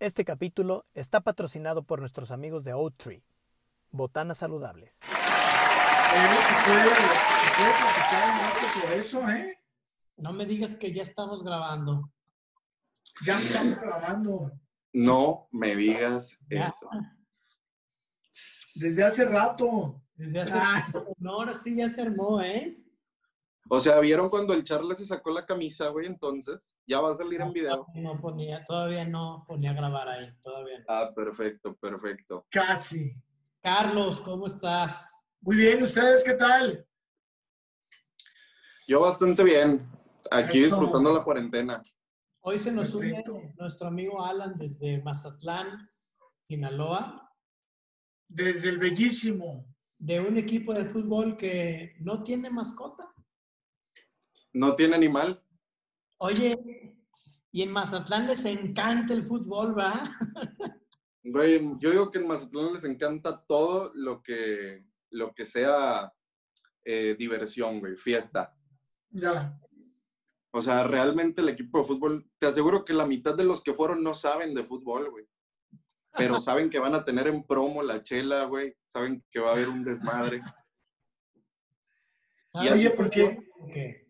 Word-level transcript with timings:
Este 0.00 0.24
capítulo 0.24 0.86
está 0.94 1.22
patrocinado 1.22 1.82
por 1.82 1.98
nuestros 1.98 2.30
amigos 2.30 2.62
de 2.62 2.72
Oattree, 2.72 3.24
botanas 3.90 4.38
saludables. 4.38 4.96
Eh, 8.94 8.96
eso, 8.96 9.28
¿eh? 9.28 9.58
No 10.18 10.32
me 10.32 10.46
digas 10.46 10.74
que 10.74 10.92
ya 10.92 11.02
estamos 11.02 11.42
grabando. 11.42 12.12
Ya 13.24 13.38
estamos 13.38 13.80
grabando. 13.80 14.52
No 14.92 15.48
me 15.50 15.74
digas 15.74 16.38
Ya. 16.48 16.68
eso. 16.68 16.88
Desde 18.76 19.02
hace 19.02 19.24
rato. 19.24 20.00
Desde 20.14 20.42
hace... 20.42 20.52
Ah. 20.54 20.86
No, 21.18 21.32
ahora 21.32 21.54
sí 21.54 21.74
ya 21.74 21.88
se 21.90 22.02
armó, 22.02 22.40
¿eh? 22.40 22.78
O 23.70 23.78
sea, 23.80 24.00
¿vieron 24.00 24.30
cuando 24.30 24.54
el 24.54 24.64
Charles 24.64 24.98
se 24.98 25.04
sacó 25.06 25.30
la 25.30 25.44
camisa, 25.44 25.88
güey? 25.88 26.06
Entonces, 26.06 26.76
ya 26.86 27.00
va 27.00 27.10
a 27.10 27.14
salir 27.14 27.40
en 27.40 27.52
video. 27.52 27.86
No 27.94 28.18
ponía, 28.20 28.64
todavía 28.64 29.04
no 29.04 29.44
ponía 29.46 29.70
a 29.72 29.74
grabar 29.74 30.08
ahí, 30.08 30.32
todavía 30.42 30.78
no. 30.78 30.84
Ah, 30.88 31.12
perfecto, 31.14 31.76
perfecto. 31.76 32.46
Casi. 32.50 33.12
Carlos, 33.60 34.20
¿cómo 34.20 34.46
estás? 34.46 35.10
Muy 35.40 35.56
bien, 35.56 35.82
¿ustedes 35.82 36.24
qué 36.24 36.34
tal? 36.34 36.86
Yo 38.86 39.00
bastante 39.00 39.44
bien. 39.44 39.86
Aquí 40.30 40.58
Eso. 40.64 40.76
disfrutando 40.76 41.12
la 41.12 41.22
cuarentena. 41.22 41.82
Hoy 42.40 42.58
se 42.58 42.72
nos 42.72 42.94
une 42.94 43.10
Perfecto. 43.22 43.42
nuestro 43.58 43.88
amigo 43.88 44.24
Alan 44.24 44.56
desde 44.56 45.02
Mazatlán, 45.02 45.86
Sinaloa, 46.48 47.30
Desde 48.28 48.70
el 48.70 48.78
bellísimo. 48.78 49.66
de 50.00 50.20
un 50.20 50.38
equipo 50.38 50.72
de 50.72 50.84
fútbol 50.84 51.36
que 51.36 51.94
no 52.00 52.22
tiene 52.22 52.48
mascota. 52.50 53.12
No 54.52 54.74
tiene 54.74 54.96
animal. 54.96 55.42
Oye, 56.18 56.56
y 57.52 57.62
en 57.62 57.72
Mazatlán 57.72 58.26
les 58.26 58.44
encanta 58.44 59.12
el 59.14 59.24
fútbol, 59.24 59.78
¿va? 59.78 60.02
Güey, 61.30 61.60
yo 61.78 61.90
digo 61.90 62.10
que 62.10 62.18
en 62.18 62.26
Mazatlán 62.26 62.72
les 62.72 62.84
encanta 62.84 63.44
todo 63.46 63.92
lo 63.94 64.22
que, 64.22 64.86
lo 65.10 65.34
que 65.34 65.44
sea 65.44 66.10
eh, 66.84 67.16
diversión, 67.18 67.80
güey, 67.80 67.96
fiesta. 67.96 68.56
Ya. 69.10 69.58
O 70.52 70.62
sea, 70.62 70.84
realmente 70.84 71.42
el 71.42 71.50
equipo 71.50 71.80
de 71.80 71.84
fútbol, 71.84 72.30
te 72.38 72.46
aseguro 72.46 72.82
que 72.84 72.94
la 72.94 73.04
mitad 73.06 73.34
de 73.34 73.44
los 73.44 73.62
que 73.62 73.74
fueron 73.74 74.02
no 74.02 74.14
saben 74.14 74.54
de 74.54 74.64
fútbol, 74.64 75.10
güey. 75.10 75.26
Pero 76.16 76.40
saben 76.40 76.70
que 76.70 76.78
van 76.78 76.94
a 76.94 77.04
tener 77.04 77.26
en 77.26 77.44
promo 77.46 77.82
la 77.82 78.02
chela, 78.02 78.44
güey. 78.44 78.74
Saben 78.84 79.22
que 79.30 79.40
va 79.40 79.50
a 79.50 79.52
haber 79.52 79.68
un 79.68 79.84
desmadre. 79.84 80.40
¿Sabes? 82.48 82.70
así 82.72 82.86
Oye, 82.86 82.90
¿por 82.90 83.10
qué? 83.10 84.07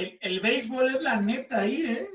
El, 0.00 0.18
el 0.20 0.40
béisbol 0.40 0.86
es 0.88 1.02
la 1.02 1.20
neta 1.20 1.60
ahí, 1.60 1.82
¿eh? 1.82 2.08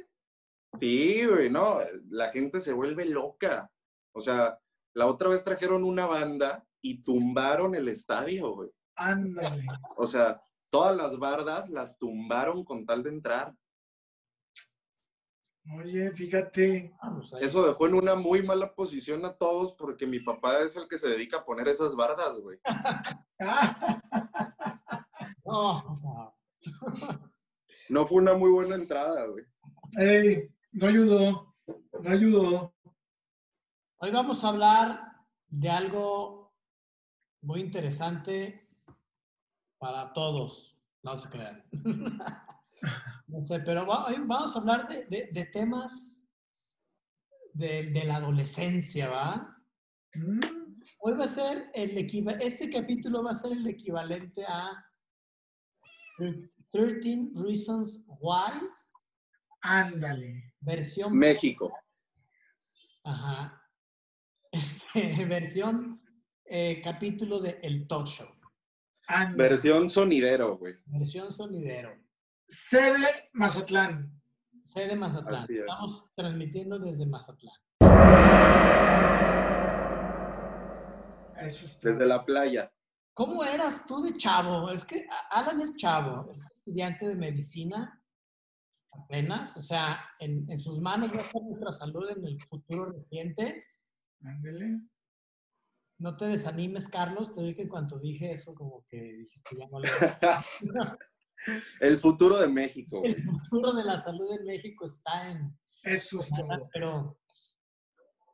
Sí, 0.79 1.25
güey, 1.25 1.49
no, 1.49 1.79
la 2.09 2.31
gente 2.31 2.59
se 2.59 2.73
vuelve 2.73 3.05
loca. 3.05 3.71
O 4.13 4.21
sea, 4.21 4.59
la 4.93 5.07
otra 5.07 5.29
vez 5.29 5.43
trajeron 5.43 5.83
una 5.83 6.05
banda 6.05 6.65
y 6.81 7.03
tumbaron 7.03 7.75
el 7.75 7.87
estadio, 7.87 8.55
güey. 8.55 8.69
Ándale. 8.95 9.65
O 9.97 10.07
sea, 10.07 10.41
todas 10.71 10.95
las 10.95 11.17
bardas 11.17 11.69
las 11.69 11.97
tumbaron 11.97 12.63
con 12.63 12.85
tal 12.85 13.03
de 13.03 13.09
entrar. 13.09 13.53
Oye, 15.77 16.11
fíjate. 16.11 16.93
Vamos, 17.01 17.33
ahí 17.33 17.43
Eso 17.43 17.65
dejó 17.65 17.87
en 17.87 17.95
una 17.95 18.15
muy 18.15 18.43
mala 18.43 18.73
posición 18.73 19.25
a 19.25 19.35
todos 19.35 19.73
porque 19.73 20.05
mi 20.05 20.19
papá 20.19 20.59
es 20.59 20.75
el 20.75 20.87
que 20.87 20.97
se 20.97 21.09
dedica 21.09 21.37
a 21.37 21.45
poner 21.45 21.67
esas 21.67 21.95
bardas, 21.95 22.39
güey. 22.39 22.59
Ah, 22.65 23.19
No, 25.45 26.35
no. 27.89 28.05
Fue 28.05 28.17
una 28.21 28.33
muy 28.33 28.51
buena 28.51 28.75
entrada, 28.75 29.25
güey. 29.27 29.45
ey, 29.97 30.49
no 30.73 30.87
ayudó. 30.87 31.53
No 31.67 32.09
ayudó. 32.09 32.75
Hoy 33.97 34.11
vamos 34.11 34.43
a 34.43 34.49
hablar 34.49 34.99
de 35.47 35.69
algo 35.69 36.53
muy 37.41 37.61
interesante 37.61 38.59
para 39.77 40.11
todos. 40.13 40.77
No 41.03 41.17
se 41.17 41.29
crean. 41.29 41.63
No 43.27 43.41
sé, 43.41 43.59
pero 43.61 43.87
va- 43.87 44.05
hoy 44.05 44.15
vamos 44.19 44.55
a 44.55 44.59
hablar 44.59 44.87
de, 44.87 45.05
de- 45.05 45.29
de 45.31 45.45
temas 45.45 46.27
de, 47.53 47.87
de 47.89 48.03
la 48.03 48.17
adolescencia, 48.17 49.09
¿va? 49.09 49.57
Mm, 50.13 50.39
Hoy 50.99 51.13
va 51.13 51.25
a 51.25 51.27
ser 51.29 51.71
el 51.73 51.97
equivalente, 51.97 52.45
este 52.45 52.69
capítulo 52.69 53.23
va 53.23 53.31
a 53.31 53.35
ser 53.35 53.53
el 53.53 53.65
equivalente 53.67 54.45
a 54.45 54.69
13 56.75 57.31
Reasons 57.35 58.03
Why, 58.19 58.51
Ándale. 59.61 60.53
versión 60.59 61.17
México. 61.17 61.73
Ajá. 63.03 63.61
Este, 64.51 65.25
versión 65.25 66.01
eh, 66.45 66.79
capítulo 66.81 67.41
de 67.41 67.59
El 67.61 67.87
Talk 67.87 68.07
Show. 68.07 68.27
Ándale. 69.07 69.49
Versión 69.49 69.89
sonidero, 69.89 70.57
güey. 70.57 70.75
Versión 70.85 71.29
sonidero. 71.29 71.93
Sede 72.47 73.29
Mazatlán. 73.33 74.21
Sede 74.63 74.95
Mazatlán. 74.95 75.43
Así 75.43 75.55
es. 75.55 75.59
Estamos 75.59 76.09
transmitiendo 76.15 76.79
desde 76.79 77.05
Mazatlán. 77.05 77.55
Eso 81.37 81.65
está. 81.65 81.89
Desde 81.89 82.05
la 82.05 82.23
playa. 82.23 82.71
¿Cómo 83.15 83.45
eras 83.45 83.85
tú 83.87 84.03
de 84.03 84.13
chavo? 84.13 84.69
Es 84.69 84.83
que 84.83 85.07
Alan 85.31 85.61
es 85.61 85.77
chavo, 85.77 86.29
es 86.33 86.51
estudiante 86.51 87.07
de 87.07 87.15
medicina 87.15 88.03
apenas. 88.91 89.55
O 89.55 89.61
sea, 89.61 89.99
en, 90.19 90.45
en 90.51 90.59
sus 90.59 90.81
manos 90.81 91.13
va 91.13 91.19
a 91.19 91.25
estar 91.25 91.41
nuestra 91.41 91.71
salud 91.71 92.09
en 92.09 92.25
el 92.25 92.43
futuro 92.43 92.91
reciente. 92.91 93.63
Ándale. 94.21 94.81
No 95.97 96.17
te 96.17 96.25
desanimes, 96.25 96.89
Carlos. 96.89 97.33
Te 97.33 97.41
dije 97.41 97.63
que 97.63 97.69
cuando 97.69 97.99
dije 97.99 98.33
eso, 98.33 98.53
como 98.53 98.85
que 98.89 98.97
dijiste 98.97 99.57
ya 99.57 99.67
no 99.69 99.79
le... 99.79 99.89
El 101.79 101.99
futuro 101.99 102.37
de 102.37 102.47
México, 102.47 102.99
güey. 102.99 103.13
El 103.13 103.23
futuro 103.23 103.73
de 103.73 103.85
la 103.85 103.97
salud 103.97 104.29
en 104.37 104.45
México 104.45 104.85
está 104.85 105.31
en, 105.31 105.57
Eso 105.83 106.19
es 106.19 106.29
todo. 106.29 106.69
Pero 106.73 107.17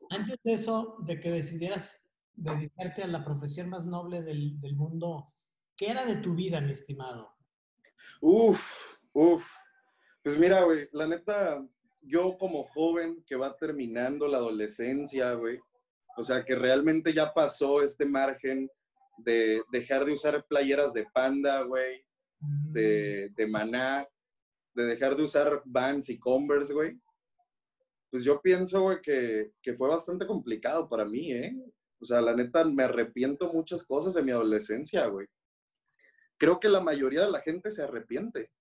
antes 0.09 0.37
de 0.43 0.53
eso, 0.53 0.97
de 1.05 1.19
que 1.19 1.31
decidieras 1.31 2.00
dedicarte 2.43 3.03
a 3.03 3.07
la 3.07 3.23
profesión 3.23 3.69
más 3.69 3.85
noble 3.85 4.21
del, 4.21 4.59
del 4.59 4.75
mundo, 4.75 5.23
¿qué 5.75 5.91
era 5.91 6.05
de 6.05 6.17
tu 6.17 6.35
vida, 6.35 6.61
mi 6.61 6.71
estimado? 6.71 7.33
Uf, 8.19 8.97
uf. 9.13 9.49
Pues 10.23 10.37
mira, 10.37 10.63
güey, 10.63 10.87
la 10.91 11.07
neta, 11.07 11.65
yo 12.01 12.37
como 12.37 12.63
joven 12.63 13.23
que 13.25 13.35
va 13.35 13.55
terminando 13.57 14.27
la 14.27 14.37
adolescencia, 14.37 15.33
güey, 15.33 15.59
o 16.17 16.23
sea, 16.23 16.43
que 16.43 16.55
realmente 16.55 17.13
ya 17.13 17.33
pasó 17.33 17.81
este 17.81 18.05
margen 18.05 18.69
de 19.17 19.63
dejar 19.71 20.05
de 20.05 20.13
usar 20.13 20.45
playeras 20.47 20.93
de 20.93 21.05
panda, 21.13 21.61
güey, 21.63 22.03
Mm, 22.41 22.73
de, 22.73 23.29
de 23.35 23.47
maná, 23.47 24.07
de 24.73 24.83
dejar 24.83 25.15
de 25.15 25.23
usar 25.23 25.61
Vans 25.65 26.09
y 26.09 26.17
Converse, 26.17 26.73
güey. 26.73 26.99
Pues 28.09 28.23
yo 28.23 28.41
pienso, 28.41 28.81
güey, 28.81 28.99
que, 29.01 29.51
que 29.61 29.73
fue 29.75 29.87
bastante 29.87 30.25
complicado 30.25 30.89
para 30.89 31.05
mí, 31.05 31.31
¿eh? 31.31 31.55
O 32.01 32.05
sea, 32.05 32.21
la 32.21 32.35
neta, 32.35 32.63
me 32.63 32.83
arrepiento 32.83 33.53
muchas 33.53 33.85
cosas 33.85 34.15
de 34.15 34.23
mi 34.23 34.31
adolescencia, 34.31 35.05
güey. 35.05 35.27
Creo 36.37 36.59
que 36.59 36.69
la 36.69 36.81
mayoría 36.81 37.21
de 37.21 37.31
la 37.31 37.41
gente 37.41 37.71
se 37.71 37.83
arrepiente. 37.83 38.51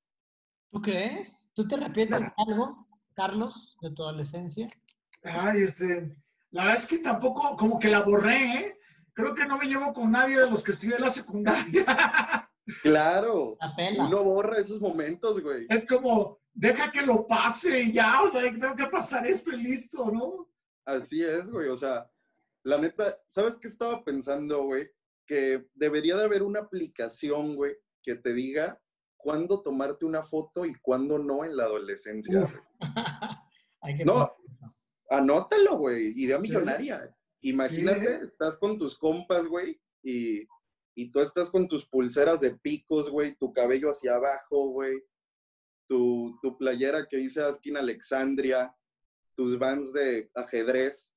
¿Tú 0.70 0.82
crees? 0.82 1.50
¿Tú 1.54 1.66
te 1.66 1.76
arrepientes 1.76 2.20
de 2.20 2.32
algo, 2.36 2.70
Carlos, 3.14 3.76
de 3.80 3.90
tu 3.92 4.02
adolescencia? 4.02 4.68
Ay, 5.22 5.62
este, 5.62 6.14
la 6.50 6.64
verdad 6.64 6.78
es 6.78 6.86
que 6.86 6.98
tampoco, 6.98 7.56
como 7.56 7.78
que 7.78 7.88
la 7.88 8.02
borré, 8.02 8.58
¿eh? 8.58 8.78
Creo 9.14 9.34
que 9.34 9.46
no 9.46 9.58
me 9.58 9.66
llevo 9.66 9.92
con 9.92 10.12
nadie 10.12 10.38
de 10.38 10.50
los 10.50 10.62
que 10.62 10.72
estudié 10.72 10.96
en 10.96 11.02
la 11.02 11.10
secundaria. 11.10 11.84
Claro. 12.82 13.58
Uno 13.98 14.22
borra 14.22 14.58
esos 14.60 14.80
momentos, 14.80 15.42
güey. 15.42 15.66
es 15.70 15.84
como, 15.84 16.38
deja 16.52 16.92
que 16.92 17.04
lo 17.04 17.26
pase 17.26 17.82
y 17.82 17.92
ya, 17.92 18.22
o 18.22 18.28
sea, 18.28 18.42
tengo 18.42 18.76
que 18.76 18.86
pasar 18.86 19.26
esto 19.26 19.50
y 19.52 19.62
listo, 19.62 20.08
¿no? 20.12 20.48
Así 20.84 21.20
es, 21.24 21.50
güey. 21.50 21.68
O 21.68 21.76
sea, 21.76 22.09
la 22.62 22.78
neta, 22.78 23.18
¿sabes 23.28 23.59
qué 23.59 23.68
estaba 23.68 24.04
pensando, 24.04 24.65
güey? 24.65 24.89
Que 25.27 25.66
debería 25.74 26.16
de 26.16 26.24
haber 26.24 26.42
una 26.42 26.60
aplicación, 26.60 27.57
güey, 27.57 27.77
que 28.03 28.16
te 28.16 28.33
diga 28.33 28.80
cuándo 29.16 29.62
tomarte 29.62 30.04
una 30.04 30.22
foto 30.22 30.65
y 30.65 30.74
cuándo 30.80 31.18
no 31.18 31.45
en 31.45 31.57
la 31.57 31.65
adolescencia. 31.65 32.48
Hay 33.80 33.97
que 33.98 34.04
No. 34.04 34.33
Anótalo, 35.10 35.77
güey. 35.77 36.12
Idea 36.16 36.39
millonaria. 36.39 37.15
Imagínate, 37.42 38.24
estás 38.24 38.59
con 38.59 38.78
tus 38.78 38.97
compas, 38.98 39.47
güey, 39.47 39.80
y, 40.03 40.47
y 40.95 41.10
tú 41.10 41.21
estás 41.21 41.51
con 41.51 41.68
tus 41.68 41.86
pulseras 41.86 42.41
de 42.41 42.54
picos, 42.56 43.10
güey, 43.10 43.34
tu 43.36 43.53
cabello 43.53 43.91
hacia 43.91 44.16
abajo, 44.16 44.68
güey, 44.68 45.03
tu, 45.89 46.39
tu 46.42 46.59
playera 46.59 47.06
que 47.09 47.16
dice 47.16 47.42
Askin 47.42 47.78
Alexandria, 47.78 48.74
tus 49.34 49.59
vans 49.59 49.92
de 49.92 50.30
ajedrez, 50.34 51.09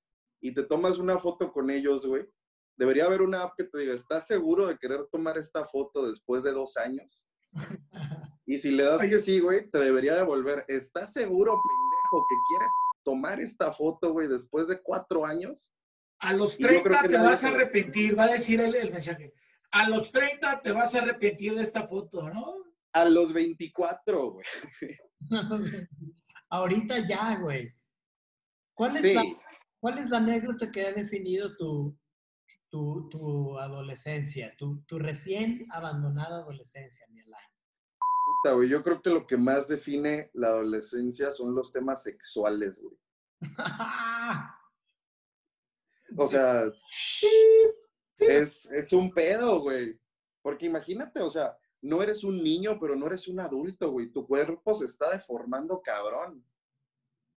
y 0.44 0.54
te 0.54 0.64
tomas 0.64 1.00
una 1.00 1.18
foto 1.18 1.52
con 1.54 1.72
ellos, 1.72 2.06
güey. 2.06 2.28
Debería 2.76 3.06
haber 3.06 3.22
una 3.22 3.44
app 3.44 3.54
que 3.56 3.64
te 3.64 3.80
diga, 3.80 3.94
¿estás 3.94 4.28
seguro 4.28 4.68
de 4.68 4.78
querer 4.78 5.08
tomar 5.10 5.38
esta 5.38 5.64
foto 5.66 6.06
después 6.06 6.44
de 6.44 6.52
dos 6.52 6.78
años? 6.78 7.28
Y 8.46 8.58
si 8.58 8.72
le 8.72 8.84
das 8.84 9.00
Oye. 9.00 9.10
que 9.10 9.20
sí, 9.20 9.40
güey, 9.40 9.70
te 9.70 9.80
debería 9.80 10.16
devolver. 10.16 10.66
¿Estás 10.68 11.14
seguro, 11.14 11.52
pendejo, 11.52 12.26
que 12.28 12.36
quieres 12.50 12.72
tomar 13.02 13.40
esta 13.40 13.72
foto, 13.72 14.12
güey, 14.12 14.28
después 14.28 14.68
de 14.68 14.82
cuatro 14.82 15.26
años. 15.26 15.72
A 16.20 16.34
los 16.34 16.60
Y 16.60 16.64
yo 16.64 16.68
creo 16.68 16.82
30 16.82 17.02
que 17.04 17.08
te 17.08 17.18
vas 17.20 17.46
a 17.46 17.48
arrepentir, 17.48 18.20
va 18.20 18.24
a 18.24 18.34
decir 18.34 18.60
el, 18.60 18.76
el 18.76 18.92
mensaje. 18.92 19.34
A 19.72 19.88
los 19.88 20.12
30 20.12 20.60
te 20.60 20.74
vas 20.74 20.94
a 20.94 21.04
arrepentir 21.04 21.56
de 21.56 21.64
esta 21.64 21.84
foto, 21.88 22.30
¿no? 22.30 22.54
A 22.92 23.06
los 23.06 23.32
24, 23.32 24.32
güey. 24.34 24.46
Ahorita 26.50 27.08
ya, 27.08 27.38
güey. 27.40 27.70
¿Cuál 28.74 28.98
es, 28.98 29.04
Sí, 29.04 29.14
la, 29.14 29.24
¿Cuál 29.84 29.98
es 29.98 30.10
la 30.10 30.20
anécdota 30.20 30.72
que 30.72 30.88
ha 30.88 30.94
definido 30.94 31.52
tu, 31.58 31.94
tu, 32.70 33.10
tu 33.10 33.60
adolescencia, 33.60 34.56
tu, 34.58 34.82
tu 34.84 34.98
recién 34.98 35.60
abandonada 35.74 36.38
adolescencia, 36.38 37.06
mi 37.10 37.22
puta, 37.22 38.54
güey. 38.56 38.70
Yo 38.70 38.82
creo 38.82 39.02
que 39.02 39.10
lo 39.10 39.28
que 39.28 39.36
más 39.36 39.68
define 39.68 40.30
la 40.36 40.48
adolescencia 40.48 41.32
son 41.32 41.54
los 41.54 41.74
temas 41.74 42.02
sexuales, 42.02 42.82
güey. 42.82 42.98
O 46.16 46.28
sea, 46.28 46.72
es, 48.20 48.66
es 48.68 48.94
un 48.94 49.12
pedo, 49.12 49.60
güey. 49.60 50.00
Porque 50.42 50.68
imagínate, 50.68 51.20
o 51.20 51.30
sea, 51.30 51.58
no 51.82 52.02
eres 52.02 52.24
un 52.24 52.42
niño, 52.42 52.78
pero 52.80 52.96
no 52.96 53.08
eres 53.08 53.28
un 53.28 53.42
adulto, 53.42 53.92
güey. 53.92 54.12
Tu 54.14 54.26
cuerpo 54.26 54.74
se 54.76 54.86
está 54.86 55.10
deformando, 55.12 55.82
cabrón. 55.82 56.46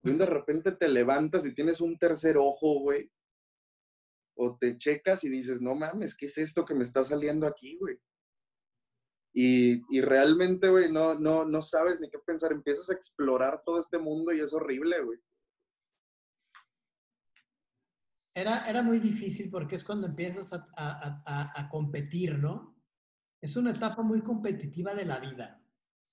Y 0.05 0.17
de 0.17 0.25
repente 0.25 0.71
te 0.71 0.87
levantas 0.87 1.45
y 1.45 1.53
tienes 1.53 1.81
un 1.81 1.97
tercer 1.97 2.37
ojo, 2.37 2.79
güey. 2.79 3.11
O 4.37 4.57
te 4.57 4.77
checas 4.77 5.23
y 5.23 5.29
dices, 5.29 5.61
no 5.61 5.75
mames, 5.75 6.15
¿qué 6.15 6.27
es 6.27 6.37
esto 6.37 6.63
que 6.65 6.75
me 6.75 6.83
está 6.83 7.03
saliendo 7.03 7.47
aquí, 7.47 7.77
güey? 7.77 7.97
Y, 9.33 9.81
y 9.89 10.01
realmente, 10.01 10.69
güey, 10.69 10.91
no, 10.91 11.15
no, 11.15 11.43
no 11.45 11.61
sabes 11.61 11.99
ni 11.99 12.09
qué 12.09 12.19
pensar. 12.19 12.51
Empiezas 12.51 12.89
a 12.89 12.93
explorar 12.93 13.63
todo 13.65 13.79
este 13.79 13.97
mundo 13.97 14.31
y 14.31 14.39
es 14.41 14.53
horrible, 14.53 15.01
güey. 15.03 15.19
Era, 18.33 18.69
era 18.69 18.81
muy 18.83 18.99
difícil 18.99 19.49
porque 19.49 19.75
es 19.75 19.83
cuando 19.83 20.07
empiezas 20.07 20.51
a- 20.53 20.67
a- 20.75 21.51
a 21.55 21.69
competir, 21.69 22.37
¿no? 22.37 22.75
Es 23.41 23.55
una 23.55 23.71
etapa 23.71 24.01
muy 24.01 24.21
competitiva 24.21 24.93
de 24.93 25.05
la 25.05 25.19
vida. 25.19 25.61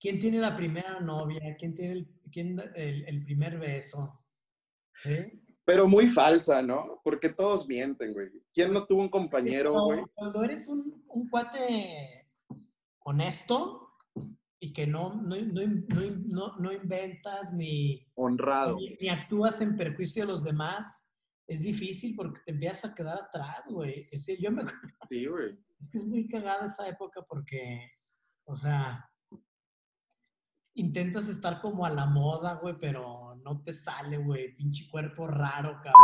¿Quién 0.02 0.19
tiene 0.19 0.38
la 0.38 0.56
primera 0.56 0.99
novia? 1.00 1.56
¿Quién 1.58 1.75
tiene 1.76 1.93
el, 1.94 2.08
quién 2.32 2.56
da- 2.56 2.70
el- 2.75 3.04
el 3.08 3.22
primer 3.25 3.56
beso? 3.58 4.00
¿Sí? 5.04 5.40
Pero 5.64 5.87
muy 5.87 6.08
falsa, 6.08 6.60
¿no? 6.60 7.00
Porque 7.04 7.28
todos 7.28 7.69
mienten, 7.69 8.12
güey. 8.12 8.28
¿Quién 8.52 8.72
no 8.72 8.84
tuvo 8.84 9.00
un 9.02 9.08
compañero, 9.08 9.72
güey? 9.84 10.02
Cuando 10.14 10.43
eres 10.43 10.66
un, 10.66 11.04
un 11.06 11.28
cuate 11.31 12.25
honesto 13.04 13.88
y 14.58 14.72
que 14.72 14.87
no, 14.87 15.14
no, 15.22 15.37
no, 15.37 16.56
no, 16.58 16.72
inventas 16.72 17.52
ni, 17.52 18.06
Honrado. 18.14 18.76
ni, 18.76 18.96
ni 19.00 19.08
actúas 19.08 19.60
en 19.60 19.76
perjuicio 19.76 20.25
de 20.25 20.32
los 20.32 20.43
demás, 20.44 21.08
es 21.49 21.62
difícil 21.62 22.14
porque 22.16 22.40
te 22.44 22.52
empiezas 22.52 22.90
a 22.90 22.94
quedar 22.94 23.19
atrás, 23.20 23.69
güey. 23.70 24.00
Es 24.10 24.26
decir, 24.26 24.38
yo 24.40 24.50
me 24.50 24.62
acuerdo 24.62 24.81
Sí, 25.08 25.26
güey. 25.26 25.58
Es 25.78 25.88
que 25.90 25.99
es 25.99 26.06
muy 26.06 26.28
cagada 26.28 26.66
esa 26.66 26.88
época 26.88 27.22
porque, 27.28 27.88
o 28.44 28.56
sea, 28.56 29.04
intentas 30.75 31.29
estar 31.29 31.61
como 31.61 31.85
a 31.87 31.91
la 31.91 32.07
moda, 32.07 32.55
güey, 32.55 32.77
pero 32.79 33.35
no 33.45 33.61
te 33.63 33.73
sale, 33.73 34.17
güey. 34.19 34.55
Pinche 34.57 34.89
cuerpo 34.91 35.27
raro, 35.27 35.75
cabrón. 35.83 35.95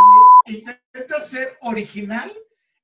Intentas 0.47 1.29
ser 1.29 1.49
original 1.63 2.31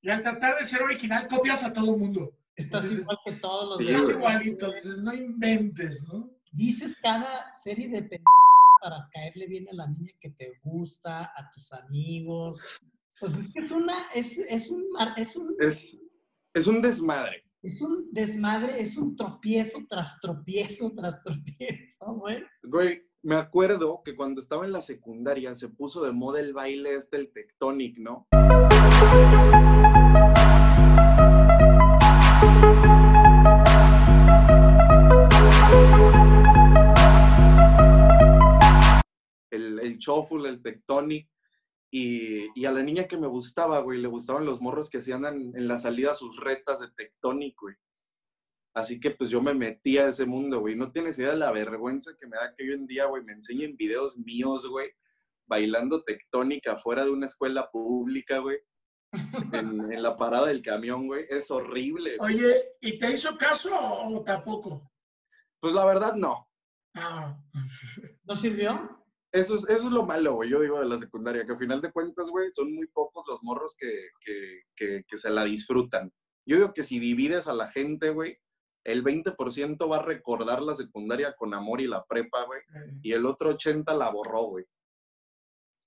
y 0.01 0.11
al 0.11 0.23
tratar 0.23 0.57
de 0.59 0.65
ser 0.65 0.83
original 0.83 1.27
copias 1.29 1.65
a 1.65 1.73
todo 1.73 1.95
el 1.95 2.01
mundo. 2.01 2.37
Estás 2.57 2.85
Entonces, 2.85 3.03
igual 3.05 3.19
que 3.25 3.33
todos 3.41 3.69
los 3.69 3.81
Estás 3.81 4.07
demás. 4.09 4.23
güey. 4.23 4.33
igualito, 4.35 4.67
entonces 4.67 4.99
no 5.03 5.13
inventes, 5.15 6.09
¿no? 6.13 6.31
Dices 6.53 6.97
cada 7.03 7.53
serie 7.53 7.89
de 7.89 8.03
pendejadas 8.03 8.25
para 8.81 9.09
caerle 9.13 9.47
bien 9.49 9.69
a 9.71 9.75
la 9.75 9.87
niña 9.89 10.13
que 10.21 10.31
te 10.31 10.53
gusta, 10.63 11.33
a 11.37 11.51
tus 11.53 11.73
amigos. 11.73 12.81
Pues 13.19 13.37
es 13.39 13.53
que 13.53 13.61
es 13.61 13.71
una, 13.71 14.03
es, 14.15 14.39
es 14.39 14.71
un, 14.71 14.85
es 15.17 15.37
un, 15.37 15.57
Es, 15.59 15.79
es 16.55 16.67
un 16.67 16.81
desmadre. 16.83 17.45
Es 17.65 17.81
un 17.81 18.13
desmadre, 18.13 18.79
es 18.79 18.99
un 18.99 19.17
tropiezo 19.17 19.79
tras 19.89 20.21
tropiezo 20.21 20.93
tras 20.95 21.23
tropiezo, 21.25 22.13
güey. 22.17 22.45
Güey, 22.63 23.03
me 23.23 23.37
acuerdo 23.37 24.03
que 24.05 24.15
cuando 24.15 24.41
estaba 24.41 24.67
en 24.67 24.73
la 24.73 24.83
secundaria 24.83 25.55
se 25.55 25.69
puso 25.69 26.05
de 26.05 26.13
moda 26.13 26.41
el 26.41 26.53
baile 26.53 26.95
este, 26.95 27.17
el 27.17 27.33
tectonic, 27.33 27.97
¿no? 27.99 28.27
El, 39.51 39.81
el 39.81 39.97
shuffle, 39.97 40.51
el 40.51 40.61
tectonic. 40.61 41.34
Y, 41.97 42.49
y 42.57 42.65
a 42.65 42.73
la 42.73 42.83
niña 42.83 43.05
que 43.05 43.17
me 43.17 43.29
gustaba, 43.29 43.79
güey, 43.79 44.01
le 44.01 44.09
gustaban 44.09 44.45
los 44.45 44.61
morros 44.61 44.91
que 44.91 44.99
hacían 44.99 45.25
en, 45.27 45.57
en 45.57 45.69
la 45.69 45.79
salida 45.79 46.13
sus 46.17 46.37
retas 46.41 46.81
de 46.81 46.89
tectonic, 46.91 47.55
güey. 47.61 47.77
Así 48.75 48.99
que 48.99 49.13
pues 49.13 49.31
yo 49.31 49.41
me 49.41 49.55
metí 49.55 49.97
a 49.99 50.09
ese 50.09 50.27
mundo, 50.27 50.59
güey. 50.59 50.75
No 50.75 50.91
tienes 50.91 51.17
idea 51.21 51.31
de 51.31 51.37
la 51.37 51.53
vergüenza 51.53 52.11
que 52.19 52.27
me 52.27 52.37
da 52.37 52.53
que 52.53 52.65
hoy 52.65 52.73
en 52.73 52.89
día, 52.89 53.05
güey, 53.05 53.23
me 53.23 53.31
enseñen 53.35 53.77
videos 53.77 54.19
míos, 54.19 54.67
güey, 54.69 54.91
bailando 55.47 56.03
tectónica 56.03 56.73
afuera 56.73 57.05
de 57.05 57.13
una 57.13 57.27
escuela 57.27 57.71
pública, 57.71 58.39
güey. 58.39 58.59
En, 59.13 59.13
en 59.93 60.03
la 60.03 60.17
parada 60.17 60.49
del 60.49 60.63
camión, 60.63 61.07
güey. 61.07 61.27
Es 61.31 61.49
horrible. 61.53 62.17
güey. 62.17 62.35
Oye, 62.35 62.57
¿y 62.81 62.99
te 62.99 63.13
hizo 63.13 63.39
caso 63.39 63.71
o 63.73 64.25
tampoco? 64.25 64.91
Pues 65.61 65.73
la 65.73 65.85
verdad, 65.85 66.17
no. 66.17 66.49
Ah, 66.97 67.39
¿No 68.25 68.35
sirvió? 68.35 69.04
Eso 69.35 69.57
es, 69.57 69.69
eso 69.69 69.87
es 69.87 69.93
lo 69.93 70.07
malo, 70.07 70.35
güey, 70.35 70.49
yo 70.49 70.61
digo 70.61 70.79
de 70.79 70.87
la 70.87 70.97
secundaria, 70.97 71.45
que 71.45 71.51
al 71.51 71.59
final 71.59 71.81
de 71.81 71.91
cuentas, 71.91 72.31
güey, 72.31 72.53
son 72.53 72.73
muy 72.73 72.87
pocos 72.87 73.25
los 73.27 73.43
morros 73.43 73.77
que, 73.77 73.91
que, 74.25 74.61
que, 74.77 75.05
que 75.09 75.17
se 75.19 75.29
la 75.29 75.43
disfrutan. 75.43 76.13
Yo 76.47 76.57
digo 76.57 76.73
que 76.73 76.85
si 76.85 77.01
divides 77.01 77.49
a 77.49 77.53
la 77.53 77.69
gente, 77.69 78.11
güey, 78.11 78.39
el 78.85 79.03
20% 79.03 79.91
va 79.91 79.97
a 79.97 80.03
recordar 80.03 80.63
la 80.63 80.75
secundaria 80.75 81.35
con 81.35 81.53
amor 81.53 81.81
y 81.81 81.89
la 81.89 82.05
prepa, 82.05 82.45
güey, 82.45 82.61
eh, 82.61 82.99
y 83.03 83.13
el 83.13 83.27
otro 83.27 83.51
80 83.51 83.93
la 83.95 84.11
borró, 84.11 84.45
güey. 84.45 84.65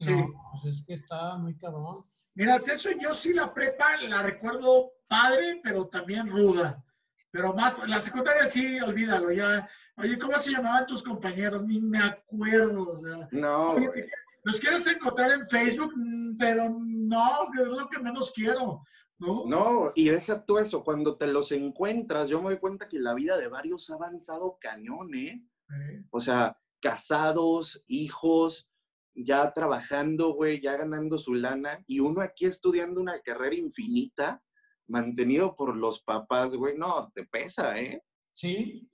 Sí. 0.01 0.11
No, 0.11 0.27
pues 0.61 0.75
es 0.75 0.83
que 0.85 0.95
estaba 0.95 1.37
muy 1.37 1.57
cabrón. 1.57 1.95
Mira, 2.35 2.57
eso 2.57 2.89
yo 3.01 3.13
sí 3.13 3.33
la 3.33 3.53
prepa 3.53 3.95
la 4.01 4.23
recuerdo 4.23 4.91
padre, 5.07 5.61
pero 5.63 5.87
también 5.87 6.29
ruda. 6.29 6.83
Pero 7.31 7.53
más, 7.53 7.77
la 7.87 7.99
secundaria 7.99 8.45
sí, 8.47 8.79
olvídalo, 8.79 9.31
ya. 9.31 9.67
Oye, 9.97 10.17
¿cómo 10.17 10.37
se 10.37 10.51
llamaban 10.51 10.87
tus 10.87 11.03
compañeros? 11.03 11.63
Ni 11.63 11.79
me 11.81 11.99
acuerdo. 11.99 12.83
o 12.83 13.01
sea. 13.05 13.27
No, 13.31 13.71
Oye. 13.73 14.09
¿Los 14.43 14.61
quieres 14.61 14.87
encontrar 14.87 15.31
en 15.31 15.45
Facebook? 15.47 15.91
Mm, 15.95 16.37
Pero 16.37 16.69
no, 16.79 17.47
que 17.53 17.63
es 17.63 17.67
lo 17.67 17.87
que 17.89 17.99
menos 17.99 18.31
quiero. 18.33 18.81
¿no? 19.19 19.43
No, 19.45 19.91
y 19.95 20.09
deja 20.09 20.45
tú 20.45 20.57
eso, 20.59 20.83
cuando 20.83 21.17
te 21.17 21.27
los 21.27 21.51
encuentras, 21.51 22.29
yo 22.29 22.39
me 22.41 22.51
doy 22.51 22.59
cuenta 22.59 22.87
que 22.87 22.99
la 22.99 23.13
vida 23.13 23.35
de 23.37 23.47
varios 23.47 23.89
ha 23.89 23.95
avanzado 23.95 24.57
cañón, 24.61 25.13
¿eh? 25.15 25.43
Eh, 25.69 26.03
O 26.11 26.21
sea, 26.21 26.55
casados, 26.79 27.83
hijos, 27.87 28.69
ya 29.15 29.51
trabajando, 29.53 30.33
güey, 30.33 30.61
ya 30.61 30.77
ganando 30.77 31.17
su 31.17 31.33
lana, 31.33 31.83
y 31.87 31.99
uno 31.99 32.21
aquí 32.21 32.45
estudiando 32.45 33.01
una 33.01 33.19
carrera 33.21 33.55
infinita, 33.55 34.41
mantenido 34.87 35.55
por 35.55 35.75
los 35.75 36.01
papás, 36.01 36.55
güey, 36.55 36.77
no, 36.77 37.11
te 37.13 37.25
pesa, 37.25 37.79
¿eh? 37.79 38.03
Sí, 38.31 38.89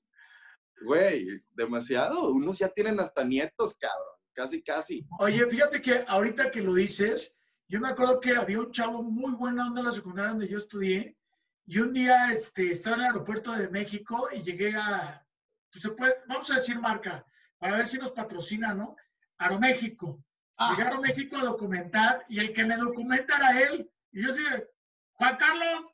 Güey, 0.83 1.41
demasiado. 1.53 2.29
Unos 2.29 2.59
ya 2.59 2.69
tienen 2.69 2.99
hasta 2.99 3.23
nietos, 3.23 3.77
cabrón, 3.77 4.15
casi, 4.33 4.61
casi. 4.61 5.05
Oye, 5.19 5.45
fíjate 5.47 5.81
que 5.81 6.03
ahorita 6.07 6.51
que 6.51 6.61
lo 6.61 6.73
dices, 6.73 7.35
yo 7.67 7.79
me 7.79 7.87
acuerdo 7.89 8.19
que 8.19 8.35
había 8.35 8.59
un 8.59 8.71
chavo 8.71 9.01
muy 9.01 9.33
buena 9.33 9.67
onda 9.67 9.81
en 9.81 9.87
la 9.87 9.91
secundaria 9.93 10.31
donde 10.31 10.47
yo 10.47 10.57
estudié, 10.57 11.17
y 11.65 11.79
un 11.79 11.93
día 11.93 12.31
este, 12.31 12.71
estaba 12.71 12.97
en 12.97 13.01
el 13.03 13.07
aeropuerto 13.07 13.53
de 13.53 13.69
México 13.69 14.27
y 14.33 14.43
llegué 14.43 14.75
a, 14.75 15.25
pues, 15.71 15.81
se 15.81 15.91
puede, 15.91 16.15
vamos 16.27 16.51
a 16.51 16.55
decir 16.55 16.77
marca, 16.79 17.25
para 17.57 17.77
ver 17.77 17.87
si 17.87 17.97
nos 17.97 18.11
patrocina, 18.11 18.73
¿no? 18.73 18.97
Aeroméxico. 19.37 20.21
Ah. 20.57 20.71
Llegué 20.71 20.83
a 20.83 20.85
Aeroméxico 20.87 21.37
a 21.37 21.45
documentar 21.45 22.25
y 22.27 22.39
el 22.39 22.51
que 22.51 22.65
me 22.65 22.75
documenta 22.75 23.37
era 23.37 23.61
él. 23.61 23.89
Y 24.11 24.23
yo 24.23 24.33
dije, 24.33 24.69
Juan 25.13 25.37
Carlos, 25.37 25.85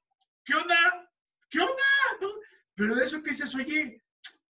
¿qué 0.44 0.56
onda? 0.56 1.10
¿Qué 1.50 1.60
onda? 1.60 1.84
¿No? 2.22 2.28
Pero 2.76 2.96
de 2.96 3.06
eso 3.06 3.22
que 3.24 3.32
dices, 3.32 3.54
oye, 3.56 4.02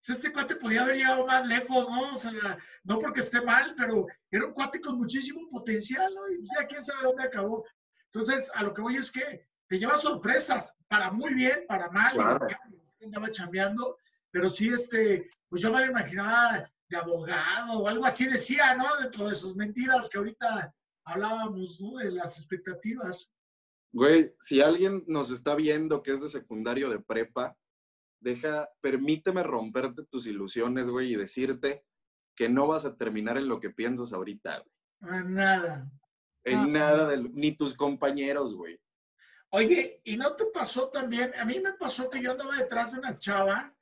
pues 0.07 0.19
este 0.19 0.33
cuate 0.33 0.57
podía 0.57 0.83
haber 0.83 0.97
llegado 0.97 1.27
más 1.27 1.47
lejos, 1.47 1.89
¿no? 1.89 2.15
O 2.15 2.19
sea, 2.19 2.59
no 2.85 2.99
porque 2.99 3.21
esté 3.21 3.41
mal, 3.41 3.75
pero 3.77 4.07
era 4.31 4.47
un 4.47 4.53
cuate 4.53 4.81
con 4.81 4.97
muchísimo 4.99 5.49
potencial, 5.49 6.13
¿no? 6.15 6.29
Y 6.31 6.39
pues 6.39 6.51
ya 6.59 6.67
quién 6.67 6.83
sabe 6.83 7.03
dónde 7.03 7.25
acabó. 7.25 7.65
Entonces, 8.13 8.51
a 8.55 8.63
lo 8.63 8.73
que 8.75 8.83
voy 8.83 8.97
es 8.97 9.11
que 9.11 9.47
te 9.69 9.79
lleva 9.79 9.97
sorpresas, 9.97 10.73
para 10.89 11.11
muy 11.11 11.35
bien, 11.35 11.65
para 11.69 11.91
mal, 11.91 12.15
Claro. 12.15 12.47
y 13.01 13.05
andaba 13.05 13.31
chambeando, 13.31 13.99
pero 14.31 14.49
sí, 14.51 14.73
este, 14.73 15.31
pues 15.49 15.61
yo 15.63 15.71
me 15.73 15.81
lo 15.81 15.91
imaginaba 15.91 16.71
de 16.89 16.97
abogado 16.97 17.79
o 17.81 17.89
algo 17.89 18.07
así 18.07 18.27
decía, 18.27 18.75
¿no? 18.75 18.87
Dentro 18.97 19.29
de 19.29 19.35
sus 19.35 19.57
mentiras 19.57 20.09
que 20.09 20.19
ahorita 20.19 20.75
hablábamos, 21.05 21.81
¿no? 21.81 21.99
De 21.99 22.11
las 22.11 22.39
expectativas. 22.39 23.31
Güey, 23.99 24.33
si 24.41 24.61
alguien 24.61 25.03
nos 25.09 25.33
está 25.33 25.57
viendo 25.57 26.05
que 26.05 26.13
es 26.13 26.23
de 26.23 26.29
secundario 26.29 26.89
de 26.89 27.01
prepa, 27.01 27.57
deja, 28.21 28.69
permíteme 28.81 29.43
romperte 29.43 30.05
tus 30.05 30.29
ilusiones, 30.29 30.89
güey, 30.89 31.15
y 31.15 31.17
decirte 31.17 31.85
que 32.37 32.49
no 32.49 32.69
vas 32.69 32.85
a 32.85 32.97
terminar 32.97 33.39
en 33.39 33.49
lo 33.49 33.59
que 33.59 33.71
piensas 33.71 34.13
ahorita, 34.13 34.61
güey. 34.61 34.73
Ah, 35.01 35.23
Nada. 35.25 35.91
En 36.45 36.59
Ah. 36.61 36.67
nada, 36.69 37.09
de, 37.09 37.17
ni 37.33 37.57
tus 37.57 37.75
compañeros, 37.75 38.55
güey. 38.55 38.81
Oye, 39.51 40.01
¿y 40.05 40.17
no 40.17 40.37
te 40.37 40.45
pasó 40.55 40.91
también? 40.91 41.33
A 41.37 41.45
mí 41.45 41.59
me 41.59 41.73
pasó 41.73 42.09
que 42.09 42.23
yo 42.23 42.31
andaba 42.31 42.57
detrás 42.57 42.93
de 42.93 43.01
una 43.01 43.19
chava. 43.19 43.75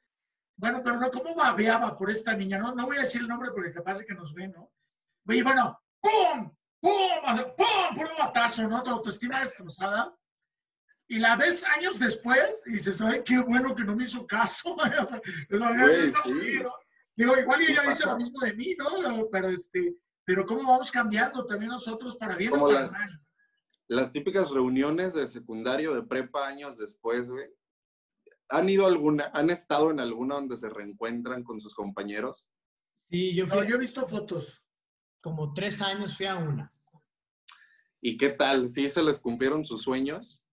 Bueno, 0.57 0.81
pero 0.83 0.99
no, 0.99 1.11
¿cómo 1.11 1.35
babeaba 1.35 1.99
por 1.99 2.11
esta 2.11 2.35
niña? 2.35 2.57
No, 2.57 2.75
no 2.75 2.87
voy 2.87 2.97
a 2.97 3.01
decir 3.01 3.21
el 3.21 3.29
nombre 3.29 3.51
porque 3.53 3.75
capaz 3.75 3.99
de 3.99 4.07
que 4.07 4.15
nos 4.15 4.33
ve, 4.33 4.49
¿no? 4.49 4.73
Y 5.27 5.43
bueno, 5.43 5.79
¡pum! 6.01 6.56
¡Pum! 6.81 6.93
¡pum! 7.57 7.97
Puro 7.97 8.11
batazo, 8.19 8.69
¿no? 8.69 8.83
Tu 8.83 8.91
autoestima 8.91 9.41
destrozada. 9.41 10.15
Y 11.09 11.19
la 11.19 11.37
ves 11.37 11.65
años 11.65 11.99
después 12.01 12.63
y 12.67 12.73
dices, 12.73 13.01
ay, 13.01 13.23
qué 13.25 13.39
bueno 13.41 13.75
que 13.77 13.85
no 13.85 13.95
me 13.95 14.05
hizo 14.05 14.27
caso. 14.27 14.77
O 15.03 15.07
sea, 15.07 15.21
Güey, 15.51 16.13
sí. 16.25 16.59
Digo, 17.15 17.39
igual 17.39 17.63
ella 17.63 17.83
dice 17.87 18.05
lo 18.07 18.17
mismo 18.17 18.41
de 18.41 18.55
mí, 18.55 18.75
¿no? 18.77 19.29
Pero 19.31 19.49
este, 19.49 19.97
pero 20.25 20.45
cómo 20.45 20.69
vamos 20.69 20.91
cambiando 20.93 21.47
también 21.47 21.71
nosotros 21.71 22.17
para 22.17 22.35
bien 22.37 22.53
o 22.55 22.67
para 22.67 22.83
la- 22.83 22.91
mal. 22.91 23.21
Las 23.89 24.11
típicas 24.13 24.51
reuniones 24.51 25.15
de 25.15 25.29
secundario, 25.29 25.95
de 25.95 26.03
prepa, 26.03 26.47
años 26.47 26.77
después, 26.77 27.31
güey. 27.31 27.49
¿Han 28.49 28.69
ido 28.69 28.87
alguna, 28.87 29.31
han 29.33 29.49
estado 29.51 29.91
en 29.93 30.01
alguna 30.01 30.35
donde 30.35 30.57
se 30.57 30.69
reencuentran 30.69 31.45
con 31.45 31.61
sus 31.61 31.73
compañeros? 31.75 32.51
Sí, 33.09 33.35
yo 33.35 33.47
fui 33.47 33.59
No, 33.59 33.65
yo 33.65 33.77
he 33.77 33.79
visto 33.79 34.05
fotos. 34.07 34.65
Como 35.27 35.53
tres 35.53 35.83
años, 35.83 36.17
fui 36.17 36.27
a 36.27 36.37
una. 36.37 36.71
¿Y 38.01 38.17
qué 38.17 38.29
tal? 38.29 38.69
¿Sí 38.69 38.89
se 38.89 39.03
les 39.03 39.19
cumplieron 39.19 39.65
sus 39.65 39.83
sueños? 39.83 40.47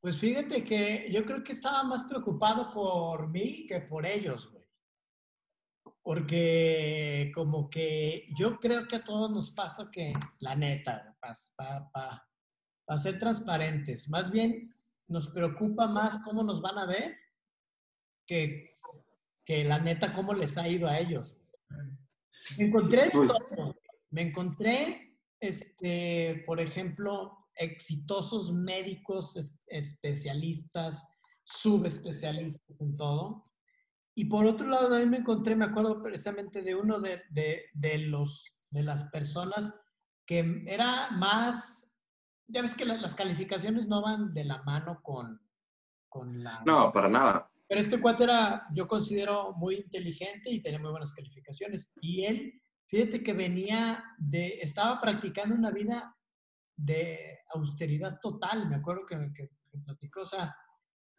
Pues 0.00 0.16
fíjate 0.16 0.64
que 0.64 1.06
yo 1.12 1.26
creo 1.26 1.44
que 1.44 1.52
estaba 1.52 1.82
más 1.82 2.02
preocupado 2.04 2.72
por 2.72 3.28
mí 3.28 3.66
que 3.66 3.80
por 3.80 4.06
ellos, 4.06 4.50
güey. 4.50 4.64
Porque 6.02 7.30
como 7.34 7.68
que 7.68 8.26
yo 8.38 8.58
creo 8.58 8.88
que 8.88 8.96
a 8.96 9.04
todos 9.04 9.30
nos 9.30 9.50
pasa 9.50 9.90
que, 9.92 10.14
la 10.38 10.54
neta, 10.54 11.14
para 11.20 12.98
ser 12.98 13.18
transparentes, 13.18 14.08
más 14.08 14.30
bien 14.30 14.62
nos 15.08 15.28
preocupa 15.28 15.86
más 15.86 16.18
cómo 16.24 16.42
nos 16.42 16.62
van 16.62 16.78
a 16.78 16.86
ver 16.86 17.18
que, 18.26 18.66
que 19.44 19.62
la 19.64 19.78
neta 19.78 20.14
cómo 20.14 20.32
les 20.32 20.56
ha 20.56 20.66
ido 20.66 20.88
a 20.88 20.98
ellos. 20.98 21.36
Me 22.58 22.66
encontré, 22.66 23.10
Pues- 23.12 23.48
todo. 23.54 23.76
me 24.10 24.22
encontré, 24.22 25.18
este, 25.40 26.42
por 26.46 26.60
ejemplo, 26.60 27.36
exitosos 27.54 28.52
médicos, 28.52 29.36
es- 29.36 29.58
especialistas, 29.66 31.06
subespecialistas 31.44 32.80
en 32.80 32.96
todo. 32.96 33.46
Y 34.14 34.24
por 34.26 34.46
otro 34.46 34.66
lado, 34.66 34.88
también 34.88 35.10
me 35.10 35.16
encontré, 35.18 35.54
me 35.56 35.64
acuerdo 35.66 36.02
precisamente 36.02 36.62
de 36.62 36.74
uno 36.74 37.00
de, 37.00 37.22
de, 37.30 37.62
de 37.74 37.98
los, 37.98 38.44
de 38.70 38.82
las 38.82 39.04
personas 39.04 39.72
que 40.26 40.62
era 40.66 41.10
más, 41.12 41.96
ya 42.48 42.62
ves 42.62 42.74
que 42.74 42.84
la- 42.84 42.96
las 43.00 43.14
calificaciones 43.14 43.88
no 43.88 44.02
van 44.02 44.32
de 44.34 44.44
la 44.44 44.62
mano 44.62 45.00
con, 45.02 45.40
con 46.08 46.42
la... 46.42 46.62
No, 46.66 46.92
para 46.92 47.08
nada. 47.08 47.50
Pero 47.70 47.82
este 47.82 48.00
cuate 48.00 48.24
era, 48.24 48.66
yo 48.74 48.88
considero, 48.88 49.52
muy 49.52 49.76
inteligente 49.76 50.50
y 50.50 50.60
tenía 50.60 50.80
muy 50.80 50.90
buenas 50.90 51.12
calificaciones. 51.12 51.92
Y 52.00 52.24
él, 52.24 52.60
fíjate 52.88 53.22
que 53.22 53.32
venía 53.32 54.02
de, 54.18 54.58
estaba 54.60 55.00
practicando 55.00 55.54
una 55.54 55.70
vida 55.70 56.16
de 56.76 57.38
austeridad 57.54 58.18
total, 58.20 58.68
me 58.68 58.74
acuerdo 58.74 59.06
que, 59.06 59.16
que, 59.36 59.48
que 59.70 59.78
platicó, 59.84 60.22
o 60.22 60.26
sea, 60.26 60.52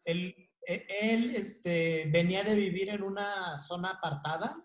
él, 0.04 0.36
e- 0.68 0.86
él 0.90 1.36
este, 1.38 2.10
venía 2.12 2.44
de 2.44 2.56
vivir 2.56 2.90
en 2.90 3.04
una 3.04 3.58
zona 3.58 3.92
apartada, 3.92 4.62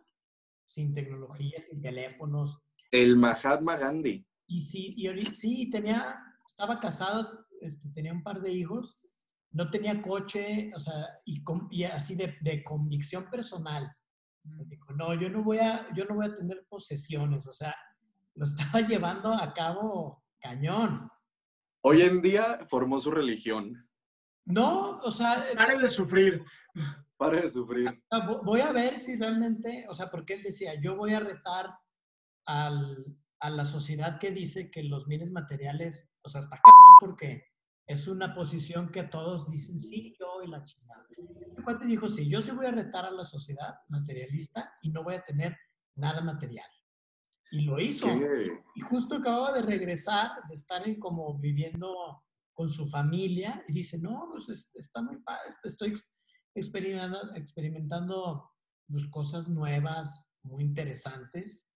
sin 0.65 0.93
tecnología, 0.93 1.63
sin 1.71 1.81
teléfonos, 1.81 2.65
El 2.91 3.15
Mahatma 3.15 3.77
Gandhi. 3.77 4.27
y 4.49 4.61
sí, 4.61 4.93
y 4.97 5.25
sí, 5.27 5.71
tenía, 5.71 6.17
estaba 6.49 6.81
casado, 6.81 7.47
este, 7.61 7.89
tenía 7.91 8.13
un 8.13 8.25
par 8.25 8.41
de 8.41 8.51
hijos, 8.51 9.16
no 9.57 9.71
tenía 9.71 10.03
coche, 10.03 10.71
o 10.77 10.81
sea, 10.81 10.95
y, 11.25 11.43
con- 11.43 11.67
y 11.71 11.85
así 11.85 12.15
de, 12.15 12.37
de 12.43 12.63
convicción 12.63 13.29
personal. 13.31 13.91
Dijo, 14.45 14.93
no, 14.93 15.15
yo 15.15 15.29
no 15.31 15.43
voy 15.43 15.59
a, 15.59 15.89
yo 15.95 16.05
no 16.05 16.17
voy 16.17 16.27
a 16.27 16.37
tener 16.37 16.67
posesiones, 16.69 17.47
o 17.47 17.53
sea, 17.53 17.75
lo 18.35 18.45
estaba 18.47 18.81
llevando 18.87 19.33
a 19.33 19.53
cabo 19.55 20.23
cañón. 20.41 21.09
Hoy 21.83 22.03
en 22.03 22.21
día 22.21 22.59
formó 22.69 23.01
su 23.01 23.11
religión. 23.11 23.89
No, 24.45 24.99
o 25.01 25.11
sea, 25.11 25.51
eh, 25.51 25.57
Pare 25.57 25.79
de 25.79 25.89
sufrir. 25.89 26.45
Pare 27.17 27.41
de 27.43 27.49
sufrir. 27.49 27.87
vo- 28.11 28.45
voy 28.45 28.61
a 28.61 28.73
ver 28.73 28.99
si 28.99 29.17
realmente, 29.17 29.87
o 29.89 29.95
sea, 29.95 30.11
porque 30.11 30.35
él 30.35 30.43
decía, 30.43 30.79
yo 30.81 30.97
voy 30.97 31.15
a 31.15 31.21
retar 31.21 31.71
al, 32.45 32.85
a 33.41 33.51
la 33.51 33.65
sociedad 33.65 34.19
que 34.21 34.31
dice 34.31 34.71
que 34.71 34.83
los 34.85 35.07
bienes 35.07 35.31
materiales, 35.33 36.09
o 36.23 36.29
sea, 36.29 36.41
está 36.43 36.61
cabrón 36.63 36.95
porque 37.01 37.45
es 37.87 38.09
una 38.09 38.35
posición 38.35 38.91
que 38.91 39.05
todos 39.05 39.51
dicen, 39.51 39.79
sí, 39.79 40.15
yo 40.19 40.43
y 40.43 40.49
la 40.49 40.65
chingada. 40.65 41.03
El 41.57 41.63
cuate 41.65 41.87
dijo, 41.87 42.09
sí, 42.09 42.29
yo 42.29 42.41
sí 42.43 42.51
voy 42.51 42.67
a 42.67 42.73
retar 42.73 43.05
a 43.05 43.11
la 43.11 43.25
sociedad 43.25 43.75
materialista 43.89 44.71
y 44.83 44.91
no 44.91 45.05
voy 45.05 45.15
a 45.15 45.25
tener 45.25 45.57
nada 45.95 46.21
material. 46.21 46.67
Y 47.53 47.63
lo 47.65 47.79
hizo. 47.81 48.07
¿Qué? 48.07 48.51
Y 48.75 48.81
justo 48.81 49.17
acababa 49.17 49.53
de 49.53 49.63
regresar, 49.63 50.31
de 50.49 50.55
estar 50.55 50.87
en 50.87 50.99
como 50.99 51.39
viviendo 51.39 51.95
con 52.53 52.69
su 52.69 52.89
familia, 52.89 53.63
y 53.69 53.73
dice, 53.75 53.99
no, 53.99 54.29
pues 54.33 54.49
es- 54.49 54.71
está 54.75 55.01
muy 55.03 55.19
padre, 55.23 55.43
este, 55.49 55.69
estoy 55.69 55.91
ex- 55.91 56.09
experimentando, 56.55 57.35
experimentando 57.35 58.51
pues, 58.89 59.07
cosas 59.09 59.49
nuevas, 59.49 60.25
muy 60.43 60.65
interesantes, 60.65 61.67